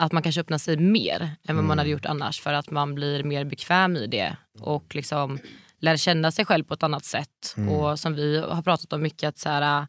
[0.00, 2.94] att man kanske öppnar sig mer än vad man hade gjort annars för att man
[2.94, 5.38] blir mer bekväm i det och liksom
[5.78, 7.54] lär känna sig själv på ett annat sätt.
[7.70, 9.86] Och som vi har pratat om mycket, att, så här,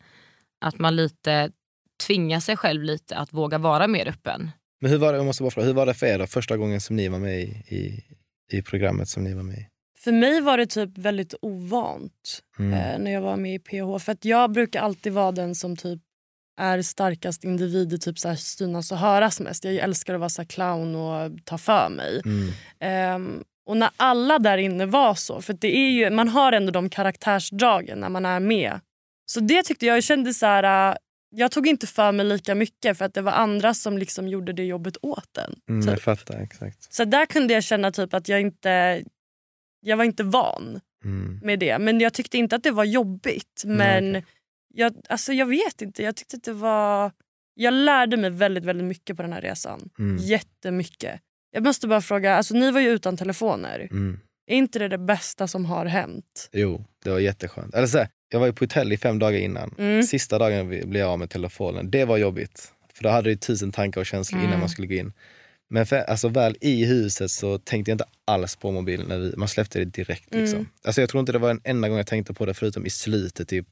[0.61, 1.51] att man lite
[2.07, 4.51] tvingar sig själv lite att våga vara mer öppen.
[4.81, 6.57] Men hur var det, jag måste bara fråga, hur var det för er då, första
[6.57, 7.43] gången som ni var med i,
[7.75, 8.03] i,
[8.57, 9.67] i programmet som ni var med i?
[9.99, 12.73] För mig var det typ väldigt ovant Mm.
[12.73, 14.03] eh, när jag var med i PH.
[14.03, 16.01] För att jag brukar alltid vara den som typ
[16.59, 19.63] är starkast individ i typ så här synas och höras mest.
[19.63, 22.21] Jag älskar att vara så clown och ta för mig.
[22.25, 22.49] Mm.
[22.79, 26.71] Ehm, och när alla där inne var så, för det är ju, man har ändå
[26.71, 28.79] de karaktärsdragen när man är med.
[29.25, 30.95] Så det tyckte jag, jag kände så här, äh,
[31.35, 34.53] jag tog inte för mig lika mycket för att det var andra som liksom gjorde
[34.53, 35.55] det jobbet åt en.
[35.69, 35.91] Mm, typ.
[35.91, 36.93] jag fattar, exakt.
[36.93, 39.03] Så där kunde jag känna typ att jag inte,
[39.81, 41.39] jag var inte van Mm.
[41.43, 41.79] med det.
[41.79, 43.63] Men jag tyckte inte att det var jobbigt.
[43.65, 44.23] Men
[44.73, 47.11] jag, alltså jag vet inte, jag tyckte att det var...
[47.53, 49.89] Jag lärde mig väldigt, väldigt mycket på den här resan.
[49.99, 50.17] Mm.
[50.17, 51.19] Jättemycket.
[51.51, 53.79] Jag måste bara fråga, alltså ni var ju utan telefoner.
[53.91, 54.19] Mm.
[54.47, 56.49] Är inte det det bästa som har hänt?
[56.51, 57.75] Jo, det var jätteskönt.
[57.75, 59.75] Eller så här, jag var ju på hotell i fem dagar innan.
[59.77, 60.03] Mm.
[60.03, 61.91] Sista dagen blev jag av med telefonen.
[61.91, 62.73] Det var jobbigt.
[62.93, 64.59] För då hade du tusen tankar och känslor innan Mm.
[64.59, 65.13] man skulle gå in.
[65.73, 69.07] Men för, alltså, väl i huset så tänkte jag inte alls på mobilen.
[69.07, 70.35] När vi, man släppte det direkt.
[70.35, 70.57] Liksom.
[70.59, 70.69] Mm.
[70.83, 72.89] Alltså, jag tror inte det var en enda gång jag tänkte på det förutom i
[72.89, 73.47] slutet.
[73.47, 73.67] Typ,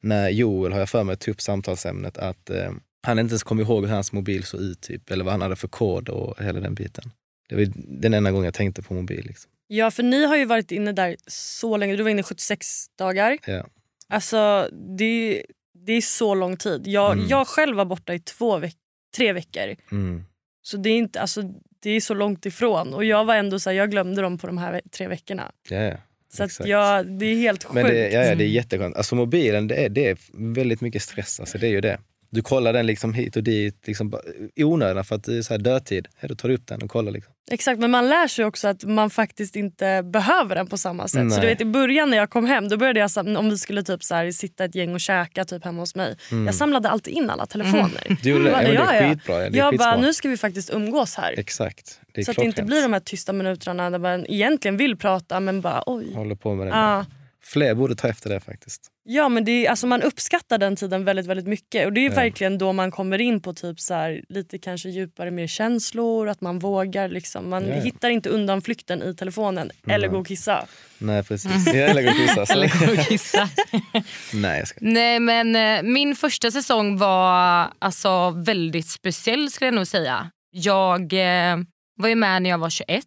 [0.00, 2.70] när Joel, har jag för mig, tog upp samtalsämnet att eh,
[3.02, 4.80] han inte ens kom ihåg hur hans mobil såg ut.
[4.80, 7.10] Typ, eller vad han hade för kod och hela den biten.
[7.48, 7.66] Det var
[8.00, 9.24] den enda gången jag tänkte på mobil.
[9.26, 9.50] Liksom.
[9.68, 11.96] Ja, för ni har ju varit inne där så länge.
[11.96, 12.66] Du var inne i 76
[12.98, 13.38] dagar.
[13.46, 13.66] Ja.
[14.08, 14.68] Alltså,
[14.98, 15.42] det,
[15.86, 16.82] det är så lång tid.
[16.86, 17.26] Jag, Mm.
[17.28, 18.76] jag själv var borta i två veck
[19.16, 19.76] tre veckor.
[19.92, 20.24] Mm.
[20.66, 21.42] Så det är, inte, alltså,
[21.80, 22.94] det är så långt ifrån.
[22.94, 25.52] Och jag var ändå så här, jag glömde dem på de här tre veckorna.
[25.68, 25.96] Ja, ja.
[26.32, 27.74] Så att jag, det är helt sjukt.
[27.74, 28.96] Men det, ja, ja, det är jätteskönt.
[28.96, 31.40] Alltså mobilen, det är, det är väldigt mycket stress.
[31.40, 31.98] Alltså, det är ju det.
[32.30, 34.22] Du kollar den liksom hit och dit liksom, bara
[34.54, 36.08] i onödan för att det är så här dödtid.
[36.20, 37.12] Då tar du upp den och kollar.
[37.12, 37.32] Liksom.
[37.50, 41.32] Exakt, men man lär sig också att man faktiskt inte behöver den på samma sätt.
[41.32, 43.82] Så du vet, I början när jag kom hem då började jag, om vi skulle
[43.82, 46.16] typ så här, sitta ett gäng och käka typ hemma hos mig.
[46.46, 48.18] Jag samlade alltid in alla telefoner.
[48.22, 48.50] Du gjorde det?
[48.50, 49.34] Ja, det bara, är skitbra.
[49.34, 50.00] Ja, det är Jag bara, skitsmart.
[50.00, 51.34] nu ska vi faktiskt umgås här.
[51.38, 52.00] Exakt.
[52.24, 55.60] Så att det inte blir de här tysta minuterna där man egentligen vill prata men
[55.60, 56.14] bara oj.
[56.14, 56.70] Håller på med det.
[56.70, 57.04] Ja.
[57.52, 58.82] Fler borde ta efter det faktiskt.
[59.08, 62.10] Ja men det är, alltså man uppskattar den tiden väldigt väldigt mycket och det är
[62.10, 66.40] verkligen då man kommer in på typ så här, lite kanske djupare mer känslor, att
[66.40, 67.50] man vågar liksom.
[67.50, 67.80] Man Ja, ja.
[67.82, 70.66] hittar inte undanflykten i telefonen eller gå och kissa.
[70.98, 71.66] Nej precis.
[71.74, 72.52] Jag lägger och kissa.
[72.52, 73.48] Eller gå och kissa.
[74.34, 74.78] Nej jag ska.
[74.82, 80.30] Nej men eh, min första säsong var alltså väldigt speciell skulle jag nog säga.
[80.50, 81.56] Jag eh,
[81.96, 83.04] var ju med när jag var 21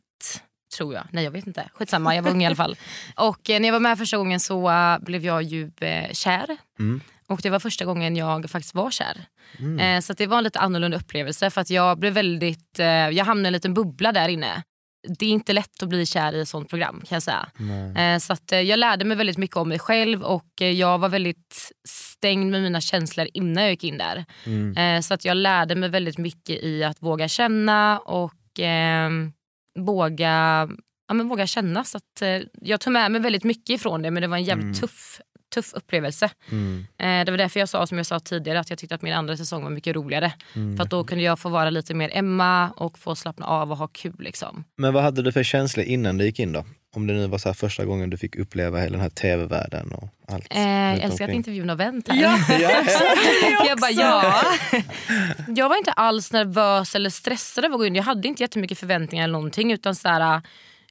[0.80, 1.04] tror jag.
[1.12, 1.70] Nej jag vet inte.
[1.74, 2.76] Skitsamma, jag var ung i alla fall.
[3.16, 6.58] Och eh, när jag var med första gången så eh, blev jag ju eh, kär.
[6.80, 7.02] Mm.
[7.28, 9.26] Och det var första gången jag faktiskt var kär.
[9.80, 12.86] Eh, så att det var en lite annorlunda upplevelse för att jag blev väldigt, eh,
[12.88, 14.64] jag hamnade i en liten bubbla där inne.
[15.20, 17.50] Det är inte lätt att bli kär i ett sånt program kan jag säga.
[17.58, 18.14] Nej.
[18.14, 20.98] Eh, Så att eh, jag lärde mig väldigt mycket om mig själv och eh, jag
[20.98, 24.26] var väldigt stängd med mina känslor innan jag gick in där.
[24.46, 24.78] Mm.
[24.78, 29.10] Eh, Så att jag lärde mig väldigt mycket i att våga känna och eh,
[29.80, 30.68] våga,
[31.08, 31.84] ja, men våga känna.
[31.84, 34.44] Så att, eh, jag tog med mig väldigt mycket ifrån det men det var en
[34.44, 35.22] jävligt tuff,
[35.54, 36.30] tuff upplevelse.
[36.52, 36.86] Mm.
[36.98, 39.14] Eh, Det var därför jag sa som jag sa tidigare att jag tyckte att min
[39.14, 40.34] andra säsong var mycket roligare.
[40.56, 40.78] Mm.
[40.78, 43.88] För då kunde jag få vara lite mer Emma och få slappna av och ha
[43.88, 44.16] kul.
[44.20, 44.64] Liksom.
[44.78, 46.66] Men vad hade du för känslor innan du gick in då?
[46.96, 49.92] Om det nu var så här första gången du fick uppleva hela den här tv-världen
[49.92, 50.48] och allt.
[50.50, 52.22] Eh, jag älskar att intervjun har vänt här.
[52.22, 52.40] Ja,
[53.68, 54.44] jag bara ja.
[55.48, 57.96] Jag var inte alls nervös eller stressad över att gå in.
[57.96, 59.72] Jag hade inte jättemycket förväntningar eller någonting.
[59.72, 60.42] Utan så här,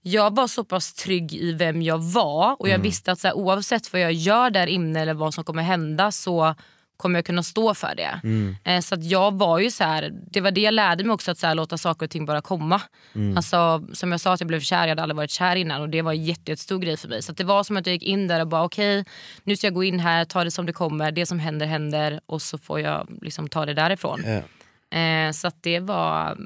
[0.03, 3.35] jag var så pass trygg i vem jag var och jag visste att så här,
[3.35, 6.55] oavsett vad jag gör där inne eller vad som kommer hända så
[6.99, 8.21] kommer jag kunna stå för det.
[8.65, 11.31] Eh, så att jag var ju så här, det var det jag lärde mig också
[11.31, 12.81] att så här, låta saker och ting bara komma.
[13.37, 15.89] Alltså, som jag sa att jag blev kär, jag hade aldrig varit kär innan och
[15.89, 17.23] det var en jätte, jättestor grej för mig.
[17.23, 19.05] Så det var som att jag gick in där och bara okej,
[19.45, 22.21] nu ska jag gå in här, ta det som det kommer, det som händer händer
[22.27, 24.25] och så får jag liksom ta det därifrån.
[24.25, 24.43] Ja.
[24.99, 26.39] Eh, så att det var,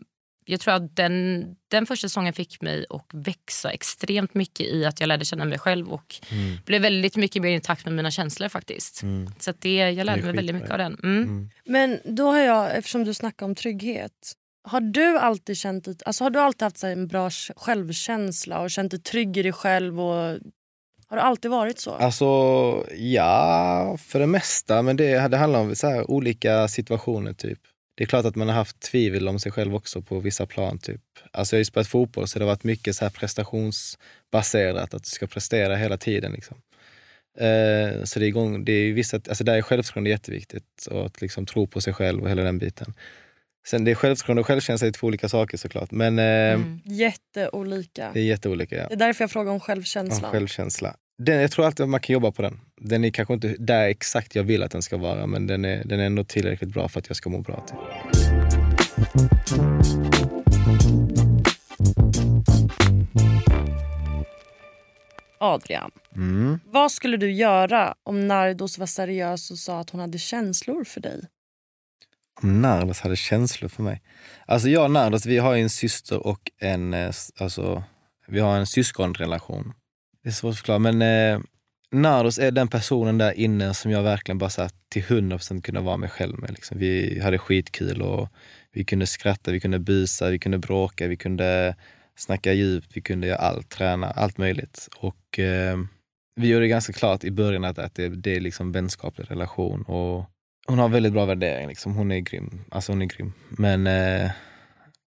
[0.44, 5.00] jag tror att den, den första säsongen fick mig att växa extremt mycket i att
[5.00, 6.14] jag lärde känna mig själv och
[6.64, 9.02] blev väldigt mycket mer i takt med mina känslor faktiskt.
[9.38, 11.00] Så att det, jag lärde Det mig väldigt mycket av den.
[11.02, 11.50] Mm.
[11.64, 14.32] Men då har jag, eftersom du snackar om trygghet.
[14.64, 18.90] Har du alltid känt alltså har du alltid haft så en bra självkänsla och känt
[18.90, 20.00] dig trygg i dig själv?
[20.00, 20.38] Och,
[21.12, 21.90] har det alltid varit så?
[21.90, 22.24] Alltså,
[22.96, 24.82] ja, för det mesta.
[24.82, 27.32] Men det, det handlar om så här, olika situationer.
[27.32, 27.58] typ.
[27.94, 30.78] Det är klart att man har haft tvivel om sig själv också på vissa plan.
[30.78, 31.00] typ.
[31.30, 34.94] Alltså, jag har ju spelat fotboll så det har varit mycket så här prestationsbaserat.
[34.94, 36.32] Att du ska prestera hela tiden.
[36.32, 36.56] Liksom.
[37.38, 40.86] Eh, så det är, igång, det är vissa, alltså där är självförtroende jätteviktigt.
[40.90, 42.94] Och att liksom tro på sig själv och hela den biten.
[43.66, 45.90] Sen det är självförtroende och självkänsla är två olika saker såklart.
[45.90, 46.80] Men eh, Mm.
[46.84, 48.10] Jätteolika.
[48.14, 48.76] det är jätteolika.
[48.76, 48.86] Ja.
[48.88, 50.32] Det är därför jag frågar om självkänslan.
[50.32, 50.96] självkänsla.
[51.18, 52.60] Den, jag tror alltid att man kan jobba på den.
[52.80, 55.84] Den är kanske inte där exakt jag vill att den ska vara men den är,
[55.84, 57.66] den är ändå tillräckligt bra för att jag ska må bra.
[57.66, 57.78] Typ.
[65.40, 66.60] Adrian, Mm.
[66.64, 71.00] vad skulle du göra om Nardos var seriös och sa att hon hade känslor för
[71.00, 71.20] dig?
[72.42, 74.02] Om Nardos hade känslor för mig.
[74.46, 77.82] Alltså jag och Nardos, vi har ju en syster och en, eh, alltså,
[78.26, 79.72] vi har en syskonrelation.
[80.22, 81.40] Det är svårt att förklara, men eh,
[81.92, 85.80] Naros är den personen där inne som jag verkligen bara så här, till 100% kunde
[85.80, 86.50] vara mig själv med.
[86.50, 86.78] Liksom.
[86.78, 88.28] Vi hade skitkul och
[88.72, 91.76] vi kunde skratta, vi kunde busa, vi kunde bråka, vi kunde
[92.16, 94.88] snacka djupt, vi kunde göra allt, träna, allt möjligt.
[94.96, 95.78] Och eh,
[96.36, 99.82] vi gjorde det ganska klart i början att, att det, det är liksom vänskaplig relation.
[99.82, 100.24] Och
[100.66, 101.94] hon har väldigt bra värdering, liksom.
[101.94, 102.64] hon är grym.
[102.70, 103.32] Alltså hon är grym.
[103.48, 104.30] Men eh,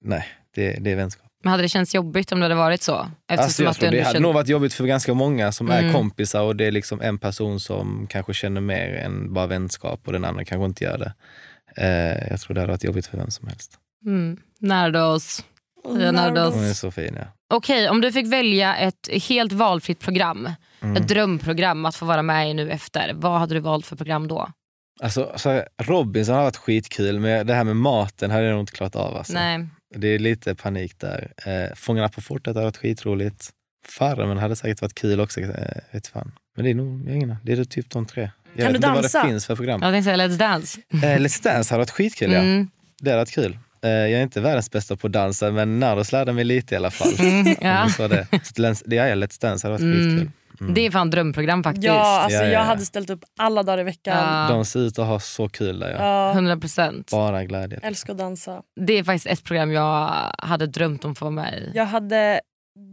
[0.04, 1.29] nej, det, det är vänskap.
[1.42, 3.10] Men hade det känts jobbigt om det hade varit så?
[3.28, 5.70] Eftersom Alltså jag att du tror det hade nog varit jobbigt för ganska många som
[5.70, 5.92] är Mm.
[5.92, 10.12] kompisar och det är liksom en person som kanske känner mer än bara vänskap och
[10.12, 11.12] den andra kanske inte gör det.
[11.76, 13.72] Eh, jag tror det hade varit jobbigt för vem som helst.
[14.06, 14.36] Mm.
[14.60, 15.44] Nardos.
[15.84, 16.54] Ja, Nardos.
[16.54, 17.24] Hon är så fin ja.
[17.54, 20.48] Okej, om du fick välja ett helt valfritt program,
[20.82, 20.96] Mm.
[20.96, 24.28] ett drömprogram att få vara med i nu efter, vad hade du valt för program
[24.28, 24.48] då?
[25.02, 28.72] Alltså, så Robinson har varit skitkul men det här med maten hade jag nog inte
[28.72, 29.16] klarat av.
[29.16, 29.32] Alltså.
[29.32, 29.66] Nej.
[29.94, 31.32] Det är lite panik där.
[31.46, 33.50] Eh, Fångarna på fortet hade varit skitroligt.
[33.88, 35.40] Farmen hade säkert varit kul också.
[35.40, 35.48] Eh,
[35.92, 36.32] vet fan.
[36.56, 38.20] Men det är nog ingen, Det är typ de tre.
[38.22, 38.30] Jag
[38.64, 39.22] Kan vet du inte vad dansa?
[39.22, 39.82] det finns för program.
[39.82, 40.80] Jag tänkte säga Let's Dance.
[40.92, 42.38] Eh, Let's Dance hade varit skitkul ja.
[42.38, 42.68] Mm.
[43.02, 43.58] Det hade varit kul.
[43.82, 46.76] Eh, jag är inte världens bästa på att dansa men Nardos lärde mig lite i
[46.78, 47.12] alla fall.
[47.18, 47.88] Mm, ja.
[47.96, 48.26] Så det.
[48.30, 50.16] Så är Let's Dance hade varit Mm.
[50.16, 50.30] skitkul.
[50.68, 51.86] Det är fan drömprogram faktiskt.
[51.86, 52.64] Ja, alltså, Ja, ja, jag ja.
[52.64, 54.16] hade ställt upp alla dagar i veckan.
[54.48, 54.54] Ja.
[54.54, 55.96] De ser ut att ha så kul där ja.
[55.98, 57.10] Ja, 100 procent.
[57.10, 57.78] Bara glädje.
[57.82, 58.62] älskar att dansa.
[58.80, 61.70] Det är faktiskt ett program jag hade drömt om att få vara med i.
[61.74, 62.40] Jag hade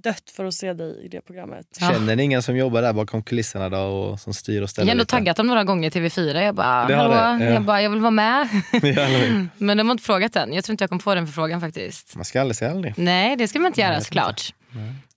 [0.04, 1.66] dött för att se dig i det programmet.
[1.80, 1.90] Ja.
[1.92, 4.88] Känner ni ingen som jobbar där bakom kulisserna då och som styr och Jag ställer
[4.88, 5.12] har ändå lite?
[5.16, 6.42] taggat dem några gånger till TV4.
[6.42, 6.66] Jag bara,
[6.96, 7.10] hallå?
[7.40, 7.54] det, ja.
[7.54, 8.48] Jag bara, jag vill vara med.
[9.58, 10.54] Men de har inte frågat än.
[10.54, 12.16] Jag tror inte jag kommer få den förfrågan faktiskt.
[12.16, 12.94] Man ska aldrig säga aldrig.
[12.98, 14.04] Nej, det ska man inte göra vet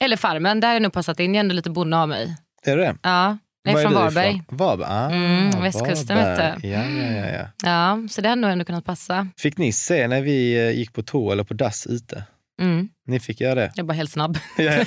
[0.05, 1.35] Eller Farmen, där har jag nog passat in.
[1.35, 2.37] Jag är ändå lite bonde av mig.
[2.65, 2.97] Är det det?
[3.03, 4.29] Ja, jag är från du Varberg.
[4.31, 4.57] ifrån?
[4.59, 4.87] Varberg?
[4.91, 6.69] Ah, Mm, västkusten, vet du.
[6.69, 7.47] Ja, ja, ja, ja.
[7.63, 9.29] Ja, så det hade nog ändå kunnat passa.
[9.39, 12.25] Fick ni se när vi eh, gick på toa eller på dass ute?
[12.63, 12.89] Mm.
[13.07, 13.73] Ni fick göra det?
[13.75, 14.39] Jag är bara helt snabb.
[14.59, 14.87] Mm.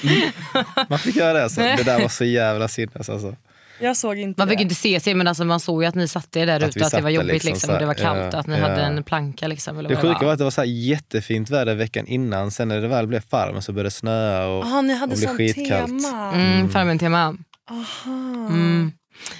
[0.89, 1.61] Man fick göra det alltså.
[1.77, 3.35] Det där var så jävla sinnes alltså.
[3.79, 4.61] Jag såg inte Man fick det.
[4.63, 6.79] inte se sig men alltså man såg ju att ni satt er där Att ute
[6.79, 8.61] och att det var jobbigt liksom, liksom, och det var kallt ja, att ni ja.
[8.67, 9.47] hade en planka.
[9.47, 10.25] Liksom, eller Det sjuka var.
[10.25, 12.51] var att det var så jättefint väder veckan innan.
[12.51, 14.45] Sen när det väl blev farmen så började det snöa.
[14.47, 15.87] Och, Aha, ni hade och blev skitkallt.
[16.03, 16.33] tema.
[16.35, 17.37] Mm, Farmen-tema.
[17.69, 18.47] Aha.
[18.49, 18.91] Mm.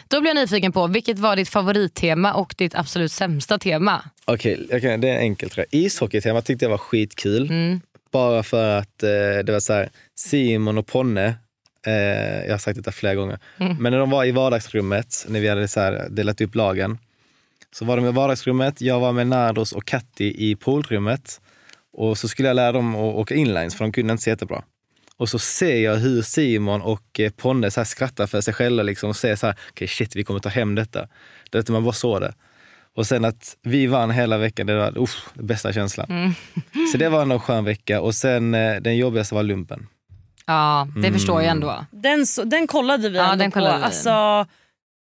[0.07, 4.01] Då blir jag nyfiken på, vilket var ditt favorittema och ditt absolut sämsta tema?
[4.25, 5.79] Okej, jag kan- det är enkelt tror jag.
[5.81, 7.49] Ishockeytema tyckte jag var skitkul.
[7.49, 7.81] Mm.
[8.11, 9.09] Bara för att eh,
[9.45, 11.34] det var så här, Simon och Ponne,
[11.86, 13.77] eh, jag har sagt detta flera gånger, Mm.
[13.79, 16.97] men när de var i vardagsrummet, när vi hade så här, delat upp lagen,
[17.71, 21.41] så var de i vardagsrummet, jag var med Nardos och Katti i poolrummet
[21.93, 24.63] och så skulle jag lära dem att åka inlines för de kunde inte så jättebra.
[25.17, 28.84] Och så ser jag hur Simon och eh, Ponne så här skrattar för sig själva
[28.84, 31.07] liksom, och säger så här, okej shit vi kommer ta hem detta.
[31.51, 32.34] Det vet man bara såg det.
[32.95, 34.91] Och sen att vi vann hela veckan, det var
[35.34, 36.07] den bästa känslan.
[36.09, 36.31] Mm.
[36.91, 38.01] Så det var en skön vecka.
[38.01, 39.88] Och sen eh, den jobbigaste var lumpen.
[40.46, 41.14] Ja, det Mm.
[41.14, 41.86] förstår jag ändå.
[41.91, 43.60] Den, så, den kollade vi Ja, ändå den på.
[43.60, 43.84] kollade vi.
[43.84, 44.46] Alltså,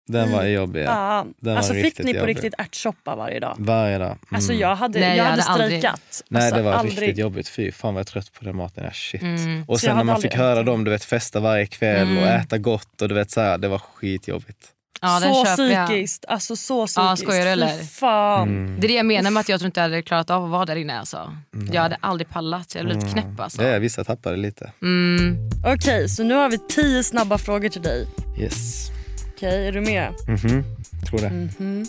[0.07, 0.83] Den var jobbig.
[0.85, 1.25] Ja.
[1.39, 2.29] den var alltså fick riktigt ni på jobbig.
[2.35, 3.55] riktigt ärtsoppa varje dag?
[3.59, 4.07] Varje dag.
[4.07, 4.19] Mm.
[4.31, 6.23] Alltså jag hade, Nej, jag jag hade strejkat.
[6.29, 7.01] Nej alltså, det var aldrig.
[7.01, 7.47] riktigt jobbigt.
[7.49, 8.83] Fy fan vad jag trött på den maten.
[8.83, 9.21] Ja, shit.
[9.21, 9.63] Mm.
[9.67, 12.23] Och sen när man aldrig fick höra dem du vet, festa varje kväll Mm.
[12.23, 13.01] och äta gott.
[13.01, 14.67] och du vet så här, Det var skitjobbigt.
[15.01, 15.87] Ja, så köper jag.
[15.87, 16.25] psykiskt.
[16.27, 16.97] Alltså så psykiskt.
[16.97, 17.83] Ja, skojar du, eller?
[17.83, 18.47] Fan.
[18.49, 18.79] Mm.
[18.79, 20.49] Det är det jag menar med att jag tror inte jag hade klarat av att
[20.51, 20.99] vara där inne.
[20.99, 21.33] Alltså.
[21.71, 23.39] Jag hade aldrig pallat, jag hade blivit knäpp.
[23.39, 23.63] Alltså.
[23.63, 24.71] Ja, vissa tappade lite.
[24.81, 25.37] Mm.
[25.65, 28.07] Okej, så nu har vi tio snabba frågor till dig.
[28.39, 28.87] Yes.
[29.35, 30.13] Okej, är du med?
[30.27, 30.63] Mhm.
[31.09, 31.29] Tror det.
[31.29, 31.87] Mhm.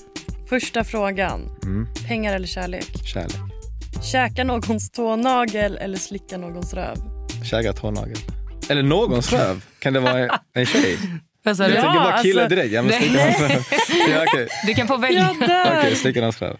[0.49, 1.41] Första frågan.
[1.63, 1.87] Mm.
[2.09, 3.07] Pengar eller kärlek?
[3.07, 3.37] Kärlek.
[4.13, 6.97] Käka någons tånagel eller slicka någons röv?
[7.45, 8.17] Käka tånagel.
[8.69, 9.65] Eller någons röv.
[9.79, 10.99] Kan det vara en tjej?
[11.45, 11.75] Sa Jag du?
[11.75, 12.73] Ja, tänker bara killar alltså- direkt.
[12.73, 12.93] Ja, men.
[14.11, 14.49] Ja, okej.
[14.67, 15.29] Du kan få välja.
[15.81, 16.57] Okej, slicka någons röv.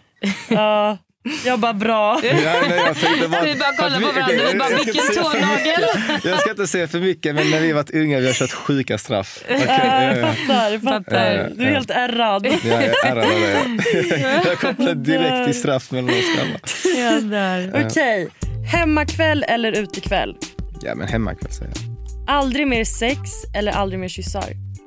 [0.47, 0.97] Ja,
[1.45, 2.19] jag bara bra.
[2.23, 2.33] Ja,
[2.69, 5.39] nej, jag tänkte bara, Vi bara kollar på varandra, vi bara, vilken inte säga för
[5.39, 5.81] tånagel?
[6.07, 6.25] mycket.
[6.25, 8.97] Jag ska inte säga för mycket, men när vi varit unga vi har kört sjuka
[8.97, 9.39] straff.
[9.45, 10.33] Okej, Ja, jag ja, ja.
[10.33, 10.79] fattar.
[10.79, 11.31] Fattar.
[11.31, 12.45] Ja, ja, Du är helt ärrad.
[12.45, 14.43] Ja, jag är ärrad av det.
[14.45, 17.85] Jag kopplar direkt till straff mellan oss grabbar.
[17.85, 18.27] Okej,
[18.71, 20.35] hemmakväll eller utekväll?
[20.81, 22.35] Ja, men hemmakväll säger jag.
[22.35, 23.19] Aldrig mer sex
[23.55, 24.43] eller aldrig mer kyssar?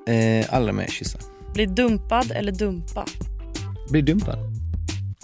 [0.09, 1.19] Eh, aldrig mer kyssa.
[1.55, 3.05] Bli dumpad eller dumpa?
[3.91, 4.39] Bli dumpad.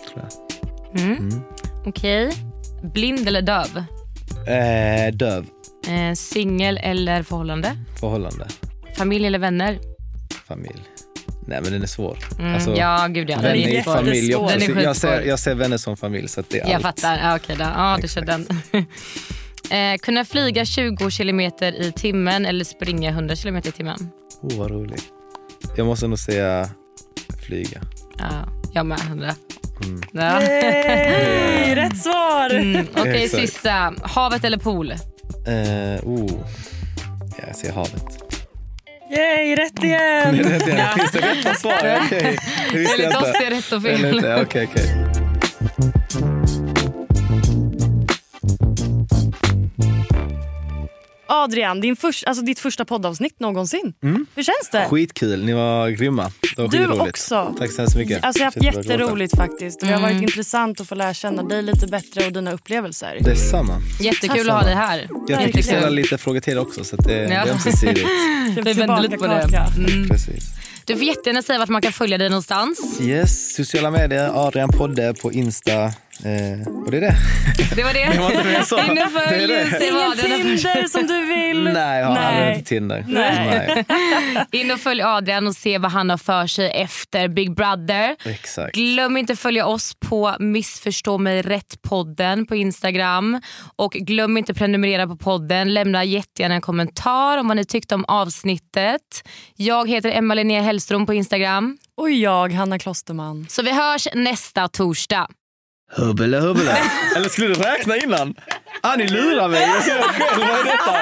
[0.09, 0.25] Tror
[0.95, 1.01] jag.
[1.03, 1.43] Mm.
[1.87, 2.33] Okej.
[2.83, 3.85] Blind eller döv?
[4.49, 5.47] Eh, döv.
[5.89, 7.77] Eh, Singel eller förhållande?
[8.01, 8.47] Förhållande.
[8.97, 9.79] Familj eller vänner?
[10.49, 10.83] Familj.
[11.47, 12.19] Nej men den är svår.
[12.39, 13.37] Mm, Alltså, ja, gud ja.
[13.37, 14.59] Den är i familj också.
[14.59, 16.83] Den är jag, ser, jag ser vänner som familj så att det är Jag allt.
[16.83, 17.19] fattar.
[17.19, 17.65] Ja, okej då.
[17.65, 18.47] Ja, du kör den.
[19.71, 24.11] eh, kunna flyga 20 kilometer i timmen eller springa 100 kilometer i timmen?
[24.43, 25.05] Oh, vad roligt.
[25.77, 26.69] Jag måste nog säga
[27.47, 27.81] flyga.
[28.19, 28.27] Ja,
[28.73, 29.01] jag med.
[29.01, 29.35] 100.
[29.85, 30.03] Mm.
[30.13, 30.23] Ja.
[30.23, 32.51] Hey, rätt svar!
[32.55, 33.43] Mm, Okej, Exakt.
[33.43, 33.95] sista.
[34.03, 34.91] Havet eller pool?
[34.91, 36.31] Eh, oh.
[37.39, 38.05] Ja, jag säger havet.
[39.17, 40.35] Yay, rätt Det igen!
[40.35, 40.89] är rätt igen.
[40.99, 42.01] Finns det rätta svar?
[42.79, 44.43] Visste Enligt oss är det rätt och fel.
[44.43, 45.10] Okej, okej.
[51.31, 53.93] Adrian, din först, alltså ditt första poddavsnitt någonsin.
[54.35, 54.87] Hur känns det?
[54.91, 56.33] Skitkul, ni var grymma.
[56.57, 57.09] Det var Du skitroligt.
[57.09, 57.55] också.
[57.59, 58.25] Tack så hemskt mycket.
[58.25, 59.81] Alltså jag har haft jätteroligt faktiskt.
[59.81, 63.19] Det har varit intressant att få lära känna dig lite bättre och dina upplevelser.
[63.21, 63.83] Detsamma.
[64.01, 65.09] Jättekul att ha dig här.
[65.29, 67.41] Jag fick ställa lite frågor till också så att det, det Ja.
[67.47, 68.07] är ömsesidigt.
[68.65, 69.43] Vi vänder lite på det.
[69.43, 69.73] Tillbakakaka.
[70.09, 70.45] Precis.
[70.85, 73.01] Du får jättegärna säga vart man kan följa dig någonstans.
[73.01, 75.91] Yes, sociala medier, Adrian Podde på Insta.
[76.25, 77.17] Eh, och det är det.
[77.77, 78.07] Det var det.
[78.13, 78.83] Det var inte det jag sa.
[78.85, 79.47] In och Det är följ.
[79.47, 79.71] det.
[79.79, 81.63] Säg vad Ingen Tinder som du vill.
[81.65, 82.39] Nej, jag har Nej.
[82.39, 83.05] aldrig inte Tinder.
[83.09, 83.85] Nej.
[83.89, 84.47] Nej.
[84.61, 88.17] In och följ Adrian och se vad han har för sig efter Big Brother.
[88.25, 88.75] Exakt.
[88.75, 93.41] Glöm inte följa oss på Missförstå mig rätt-podden på Instagram.
[93.77, 95.75] Och glöm inte prenumerera på podden.
[95.75, 99.29] Lämna jättegärna en kommentar om vad ni tyckte om avsnittet.
[99.57, 101.79] Jag heter Emma Linnea Hellström på Instagram.
[101.97, 103.47] Och jag, Hanna Klosterman.
[103.49, 105.29] Så vi hörs nästa torsdag.
[105.97, 106.77] Hubbele hubbele.
[107.17, 108.35] Eller skulle du räkna innan?
[108.83, 109.63] Ah, ni lurar mig.
[109.63, 110.41] Jag ser själv.
[110.41, 110.95] Vad är detta?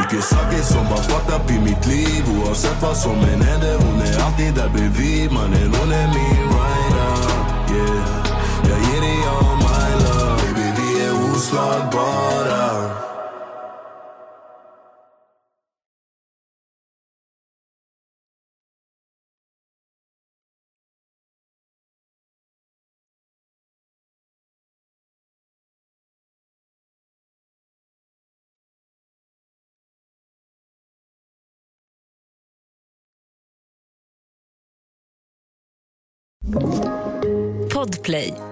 [0.00, 4.00] Mycket saker som var fucked up i mitt liv Oavsett vad som än händer Hon
[4.00, 7.12] är alltid där bredvid Mannen hon är min rider
[7.76, 8.26] yeah.
[8.68, 12.81] Jag ger dig all my love Baby vi är oslagbara
[37.72, 38.51] Podplay.